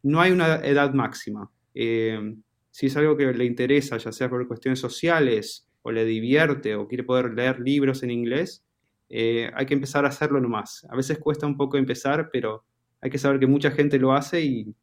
no 0.03 0.21
hay 0.21 0.31
una 0.31 0.55
edad 0.57 0.93
máxima. 0.93 1.51
Eh, 1.73 2.35
si 2.69 2.87
es 2.87 2.97
algo 2.97 3.17
que 3.17 3.33
le 3.33 3.45
interesa, 3.45 3.97
ya 3.97 4.11
sea 4.11 4.29
por 4.29 4.47
cuestiones 4.47 4.79
sociales, 4.79 5.66
o 5.81 5.91
le 5.91 6.05
divierte 6.05 6.75
o 6.75 6.87
quiere 6.87 7.03
poder 7.03 7.33
leer 7.33 7.59
libros 7.59 8.03
en 8.03 8.11
inglés, 8.11 8.63
eh, 9.09 9.49
hay 9.55 9.65
que 9.65 9.73
empezar 9.73 10.05
a 10.05 10.09
hacerlo 10.09 10.39
nomás. 10.39 10.85
A 10.89 10.95
veces 10.95 11.17
cuesta 11.19 11.45
un 11.45 11.57
poco 11.57 11.77
empezar, 11.77 12.29
pero 12.31 12.65
hay 13.01 13.09
que 13.09 13.17
saber 13.17 13.39
que 13.39 13.47
mucha 13.47 13.71
gente 13.71 13.99
lo 13.99 14.13
hace 14.13 14.41
y 14.41 14.75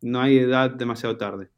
no 0.00 0.20
hay 0.20 0.38
edad 0.38 0.70
demasiado 0.70 1.16
tarde. 1.16 1.48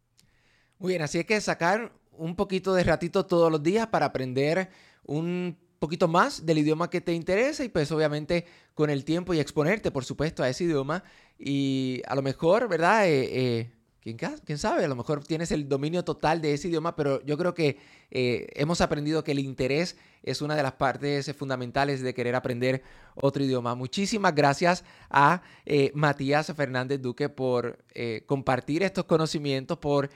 Muy 0.79 0.93
bien, 0.93 1.03
así 1.03 1.19
es 1.19 1.27
que 1.27 1.41
sacar 1.41 1.93
un 2.13 2.37
poquito 2.37 2.75
de 2.75 2.85
ratito 2.85 3.27
todos 3.27 3.51
los 3.51 3.63
días 3.63 3.87
para 3.87 4.07
aprender 4.07 4.71
un 5.05 5.57
poquito 5.79 6.09
más 6.09 6.45
del 6.45 6.59
idioma 6.59 6.91
que 6.91 7.01
te 7.01 7.15
interesa 7.15 7.65
y 7.65 7.71
pues 7.71 7.91
obviamente 7.91 8.47
con 8.75 8.91
el 8.91 9.05
tiempo 9.05 9.33
y 9.33 9.41
exponerte 9.41 9.91
por 9.91 10.05
supuesto 10.05 10.43
a 10.43 10.49
ese 10.49 10.65
idioma 10.65 11.03
y 11.39 12.03
a 12.07 12.15
lo 12.15 12.23
mejor, 12.23 12.69
¿verdad? 12.69 13.09
Eh, 13.09 13.29
eh, 13.33 13.73
¿Quién, 14.03 14.59
sabe? 14.59 14.87
A 14.87 14.89
lo 14.89 14.97
mejor 14.97 15.23
tienes 15.25 15.53
el 15.53 15.69
dominio 15.69 16.03
total 16.05 16.41
de 16.41 16.55
ese 16.55 16.69
idioma, 16.69 16.97
pero 16.97 17.23
yo 17.23 17.37
creo 17.37 17.53
que 17.53 17.77
eh, 18.11 18.47
hemos 18.55 18.81
aprendido 18.81 19.23
que 19.23 19.33
el 19.33 19.41
interés 19.41 19.99
es 20.23 20.41
una 20.41 20.57
de 20.57 20.63
las 20.63 20.73
partes 20.73 21.31
fundamentales 21.37 22.01
de 22.01 22.15
querer 22.15 22.35
aprender 22.35 22.83
otro 23.15 23.45
idioma. 23.45 23.75
Muchísimas 23.75 24.35
gracias 24.35 24.85
a 25.11 25.43
eh, 25.67 25.93
Matías 25.95 26.51
Fernández 26.57 27.03
Duque 27.03 27.29
por 27.29 27.85
eh, 27.93 28.23
compartir 28.25 28.83
estos 28.83 29.05
conocimientos, 29.05 29.77
por 29.77 30.09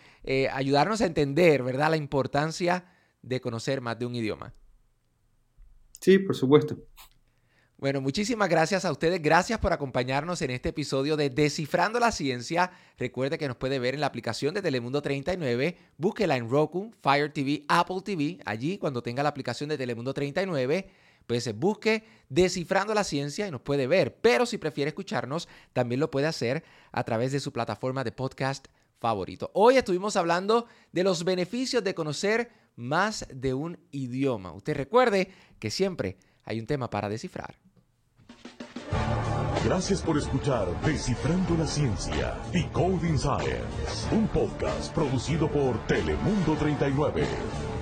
ayudarnos 0.51 1.03
a 1.03 1.07
entender, 1.07 1.63
¿verdad?, 1.63 1.91
la 1.91 1.99
importancia 1.99 2.87
de 3.21 3.43
conocer 3.43 3.83
más 3.83 3.99
de 3.99 4.07
un 4.07 4.15
idioma. 4.15 4.55
Sí, 6.01 6.19
por 6.19 6.35
supuesto. 6.35 6.79
Bueno, 7.77 8.01
muchísimas 8.01 8.49
gracias 8.49 8.85
a 8.85 8.93
ustedes. 8.93 9.21
Gracias 9.21 9.59
por 9.59 9.73
acompañarnos 9.73 10.41
en 10.43 10.51
este 10.51 10.69
episodio 10.69 11.17
de 11.17 11.29
Descifrando 11.29 11.99
la 11.99 12.13
Ciencia. 12.13 12.71
Recuerde 12.97 13.37
que 13.37 13.49
nos 13.49 13.57
puede 13.57 13.81
ver 13.81 13.95
en 13.95 14.01
la 14.01 14.07
aplicación 14.07 14.55
de 14.55 14.63
Telemundo 14.63 15.03
39. 15.03 15.77
Búsquela 15.99 16.37
en 16.37 16.49
Roku, 16.49 16.93
Fire 17.03 17.33
TV, 17.33 17.65
Apple 17.69 18.01
TV. 18.05 18.39
Allí, 18.47 18.79
cuando 18.79 19.03
tenga 19.03 19.25
la 19.25 19.29
aplicación 19.29 19.69
de 19.69 19.77
Telemundo 19.77 20.15
39, 20.15 20.89
pues 21.27 21.53
busque 21.59 22.05
Descifrando 22.29 22.95
la 22.95 23.03
Ciencia 23.03 23.49
y 23.49 23.51
nos 23.51 23.61
puede 23.61 23.89
ver. 23.89 24.17
Pero 24.21 24.47
si 24.47 24.57
prefiere 24.57 24.91
escucharnos, 24.91 25.49
también 25.73 26.01
lo 26.01 26.13
puede 26.13 26.29
hacer 26.29 26.63
a 26.93 27.03
través 27.03 27.33
de 27.33 27.41
su 27.41 27.53
plataforma 27.53 28.05
de 28.05 28.13
podcast 28.13 28.69
favorito. 29.01 29.51
Hoy 29.53 29.77
estuvimos 29.77 30.15
hablando 30.15 30.67
de 30.93 31.03
los 31.03 31.25
beneficios 31.25 31.83
de 31.83 31.95
conocer 31.95 32.51
más 32.77 33.27
de 33.35 33.53
un 33.53 33.79
idioma. 33.91 34.53
Usted 34.53 34.75
recuerde 34.75 35.33
que 35.59 35.71
siempre 35.71 36.17
hay 36.45 36.61
un 36.61 36.67
tema 36.67 36.89
para 36.89 37.09
descifrar. 37.09 37.64
Gracias 39.65 40.03
por 40.03 40.19
escuchar 40.19 40.67
Descifrando 40.83 41.57
la 41.57 41.67
Ciencia, 41.67 42.37
Decoding 42.53 43.19
Science, 43.19 44.07
un 44.13 44.29
podcast 44.29 44.93
producido 44.93 45.51
por 45.51 45.79
Telemundo 45.87 46.55
39. 46.59 47.74